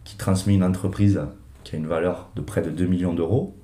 qui 0.04 0.16
transmet 0.16 0.54
une 0.54 0.64
entreprise 0.64 1.22
qui 1.64 1.76
a 1.76 1.80
une 1.80 1.88
valeur 1.88 2.30
de 2.36 2.42
près 2.42 2.62
de 2.62 2.70
2 2.70 2.86
millions 2.86 3.14
d'euros. 3.14 3.56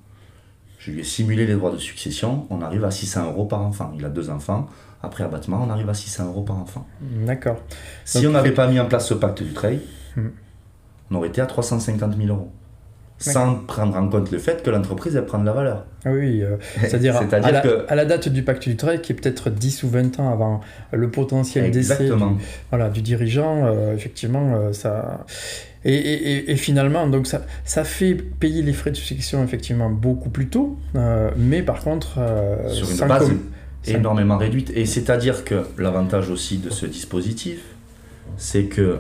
Je 0.80 0.92
lui 0.92 1.02
ai 1.02 1.04
simulé 1.04 1.46
les 1.46 1.54
droits 1.54 1.72
de 1.72 1.78
succession, 1.78 2.48
on 2.50 2.62
arrive 2.62 2.84
à 2.84 2.92
600 2.92 3.28
euros 3.28 3.46
par 3.46 3.62
enfant. 3.62 3.94
Il 3.96 4.04
a 4.04 4.10
deux 4.10 4.30
enfants. 4.30 4.68
Après 5.04 5.24
abattement, 5.24 5.64
on 5.66 5.70
arrive 5.70 5.90
à 5.90 5.94
600 5.94 6.28
euros 6.28 6.42
par 6.42 6.58
enfant. 6.58 6.88
D'accord. 7.26 7.58
Si 8.04 8.26
on 8.26 8.32
n'avait 8.32 8.52
pas 8.52 8.68
mis 8.68 8.80
en 8.80 8.88
place 8.88 9.08
ce 9.08 9.14
pacte 9.14 9.42
du 9.44 9.54
trade, 9.54 9.80
mmh 10.16 10.28
on 11.12 11.16
aurait 11.16 11.28
été 11.28 11.42
à 11.42 11.46
350 11.46 12.16
000 12.18 12.30
euros. 12.30 12.50
sans 13.20 13.54
prendre 13.68 13.96
en 13.96 14.08
compte 14.10 14.32
le 14.32 14.40
fait 14.40 14.64
que 14.64 14.72
l'entreprise 14.72 15.16
elle 15.16 15.26
prend 15.28 15.38
de 15.38 15.46
la 15.46 15.52
valeur. 15.54 15.86
Ah 16.06 16.10
Oui, 16.12 16.42
euh, 16.42 16.58
c'est-à-dire 16.82 17.16
à, 17.18 17.52
que- 17.62 17.86
à 17.88 17.94
la 17.96 18.06
date 18.06 18.30
du 18.30 18.42
pacte 18.42 18.68
du 18.68 18.76
travail, 18.76 19.00
qui 19.00 19.12
est 19.12 19.16
peut-être 19.16 19.52
10 19.52 19.84
ou 19.84 19.90
20 19.90 20.20
ans 20.20 20.32
avant 20.34 20.62
le 20.92 21.12
potentiel 21.12 21.66
décès 21.72 21.98
du, 22.38 22.44
voilà, 22.72 22.90
du 22.90 23.04
dirigeant, 23.04 23.66
euh, 23.68 23.94
effectivement, 23.94 24.56
euh, 24.56 24.74
ça... 24.74 25.24
Et, 25.86 25.94
et- 25.96 26.32
et- 26.32 26.52
et 26.52 26.56
finalement, 26.56 27.06
donc 27.08 27.28
ça, 27.28 27.44
ça 27.64 27.84
fait 27.84 28.16
payer 28.16 28.64
les 28.64 28.74
frais 28.74 28.90
de 28.92 28.96
succession, 28.96 29.44
effectivement, 29.44 29.90
beaucoup 29.92 30.30
plus 30.32 30.48
tôt, 30.48 30.78
euh, 30.96 31.30
mais 31.38 31.62
par 31.62 31.84
contre... 31.84 32.16
euh, 32.18 32.70
sur 32.70 32.90
une 32.90 33.08
base 33.08 33.28
com- 33.28 33.40
sans- 33.84 33.92
énormément 33.94 34.38
réduite. 34.38 34.72
Et 34.76 34.86
c'est-à-dire 34.88 35.44
que 35.44 35.64
l'avantage 35.78 36.32
aussi 36.32 36.58
de 36.58 36.72
ce 36.72 36.88
dispositif, 36.88 37.62
c'est 38.38 38.64
que 38.64 38.98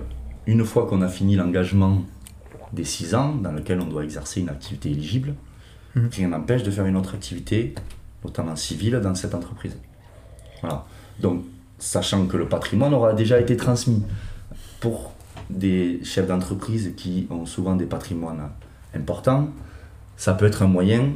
une 0.47 0.63
fois 0.65 0.87
qu'on 0.87 1.01
a 1.01 1.07
fini 1.07 1.35
l'engagement 1.35 2.01
des 2.73 2.83
6 2.85 3.15
ans, 3.15 3.35
dans 3.35 3.51
lequel 3.51 3.79
on 3.81 3.85
doit 3.85 4.03
exercer 4.03 4.41
une 4.41 4.49
activité 4.49 4.89
éligible, 4.91 5.35
Mhm. 5.95 6.09
rien 6.13 6.27
n'empêche 6.29 6.63
de 6.63 6.71
faire 6.71 6.85
une 6.85 6.95
autre 6.95 7.15
activité, 7.15 7.75
notamment 8.23 8.55
civile, 8.55 8.99
dans 9.03 9.13
cette 9.15 9.35
entreprise. 9.35 9.77
Voilà. 10.61 10.85
Donc, 11.19 11.43
sachant 11.79 12.27
que 12.27 12.37
le 12.37 12.47
patrimoine 12.47 12.93
aura 12.93 13.13
déjà 13.13 13.39
été 13.39 13.57
transmis 13.57 14.03
pour 14.79 15.11
des 15.49 15.99
chefs 16.03 16.27
d'entreprise 16.27 16.93
qui 16.95 17.27
ont 17.29 17.45
souvent 17.45 17.75
des 17.75 17.85
patrimoines 17.85 18.49
importants, 18.95 19.49
ça 20.15 20.33
peut 20.33 20.45
être 20.45 20.63
un 20.63 20.67
moyen 20.67 21.09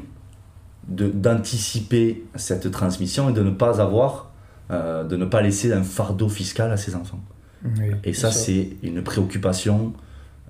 d'anticiper 0.88 2.26
cette 2.36 2.70
transmission 2.72 3.30
et 3.30 3.34
de 3.34 3.42
ne 3.42 3.50
pas 3.50 3.82
avoir, 3.82 4.32
euh, 4.72 5.04
de 5.04 5.16
ne 5.16 5.26
pas 5.26 5.42
laisser 5.42 5.72
un 5.74 5.84
fardeau 5.84 6.30
fiscal 6.30 6.72
à 6.72 6.78
ses 6.78 6.96
enfants. 6.96 7.20
Oui, 7.64 7.92
Et 8.04 8.14
ça, 8.14 8.32
c'est 8.32 8.70
une 8.84 9.02
préoccupation 9.02 9.94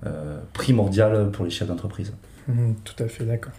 euh, 0.04 0.38
primordiale 0.52 1.30
pour 1.30 1.44
les 1.44 1.50
chefs 1.50 1.68
d'entreprise. 1.68 2.12
Mhm, 2.48 2.74
tout 2.84 3.02
à 3.02 3.08
fait, 3.08 3.24
d'accord. 3.24 3.52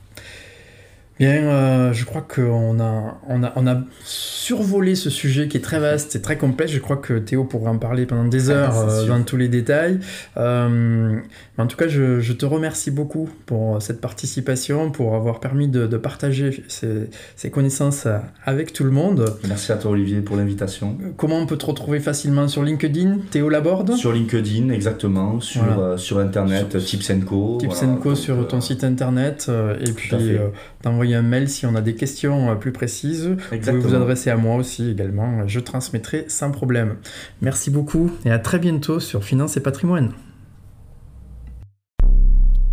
Bien, 1.19 1.31
euh, 1.43 1.93
je 1.93 2.05
crois 2.05 2.21
qu'on 2.21 2.79
a, 2.79 3.17
on 3.27 3.43
a, 3.43 3.53
on 3.55 3.65
a 3.65 3.81
survolé 4.03 4.93
ce 4.93 5.09
sujet 5.09 5.47
qui 5.47 5.57
est 5.57 5.61
très 5.61 5.79
vaste 5.79 6.15
et 6.15 6.21
très 6.21 6.37
complexe. 6.37 6.71
Je 6.71 6.79
crois 6.79 6.97
que 6.97 7.17
Théo 7.17 7.43
pourra 7.43 7.71
en 7.71 7.77
parler 7.79 8.05
pendant 8.05 8.25
des 8.25 8.51
heures 8.51 8.73
Ah, 8.75 8.85
c'est 8.89 9.05
euh, 9.05 9.07
dans 9.07 9.23
tous 9.23 9.37
les 9.37 9.47
détails. 9.47 9.99
Euh, 10.37 11.19
mais 11.57 11.63
en 11.63 11.67
tout 11.67 11.77
cas, 11.77 11.87
je, 11.87 12.19
je 12.19 12.33
te 12.33 12.45
remercie 12.45 12.91
beaucoup 12.91 13.29
pour 13.47 13.81
cette 13.81 13.99
participation, 13.99 14.91
pour 14.91 15.15
avoir 15.15 15.39
permis 15.39 15.67
de, 15.67 15.87
de 15.87 15.97
partager 15.97 16.63
ces, 16.67 17.09
ces 17.35 17.49
connaissances 17.49 18.07
avec 18.45 18.71
tout 18.73 18.83
le 18.83 18.91
monde. 18.91 19.37
Merci 19.47 19.71
à 19.71 19.77
toi, 19.77 19.91
Olivier, 19.91 20.21
pour 20.21 20.35
l'invitation. 20.37 20.97
Comment 21.17 21.39
on 21.39 21.47
peut 21.47 21.57
te 21.57 21.65
retrouver 21.65 21.99
facilement? 21.99 22.47
Sur 22.47 22.63
LinkedIn? 22.63 23.17
Théo 23.31 23.49
Laborde? 23.49 23.95
Sur 23.95 24.13
LinkedIn, 24.13 24.69
exactement, 24.69 25.39
sur, 25.39 25.63
Voilà. 25.63 25.97
sur 25.97 26.19
Internet, 26.19 26.77
Tips 26.77 27.11
Co. 27.25 27.57
Tips 27.59 27.73
voilà, 27.81 27.95
Co 27.95 28.09
donc, 28.09 28.17
sur 28.17 28.47
ton 28.47 28.61
site 28.61 28.83
internet 28.83 29.49
et 29.83 29.91
puis 29.91 30.15
à 30.15 30.89
un 31.15 31.21
mail 31.21 31.49
si 31.49 31.65
on 31.65 31.75
a 31.75 31.81
des 31.81 31.95
questions 31.95 32.51
euh, 32.51 32.55
plus 32.55 32.71
précises. 32.71 33.27
Vous 33.27 33.57
pouvez 33.57 33.71
vous 33.71 33.95
adresser 33.95 34.29
à 34.29 34.37
moi 34.37 34.55
aussi 34.55 34.89
également, 34.89 35.47
je 35.47 35.59
transmettrai 35.59 36.25
sans 36.27 36.51
problème. 36.51 36.97
Merci 37.41 37.71
beaucoup 37.71 38.11
et 38.25 38.31
à 38.31 38.39
très 38.39 38.59
bientôt 38.59 38.99
sur 38.99 39.23
Finance 39.23 39.57
et 39.57 39.61
Patrimoine. 39.61 40.13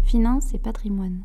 Finance 0.04 0.54
et 0.54 0.58
patrimoine. 0.58 1.24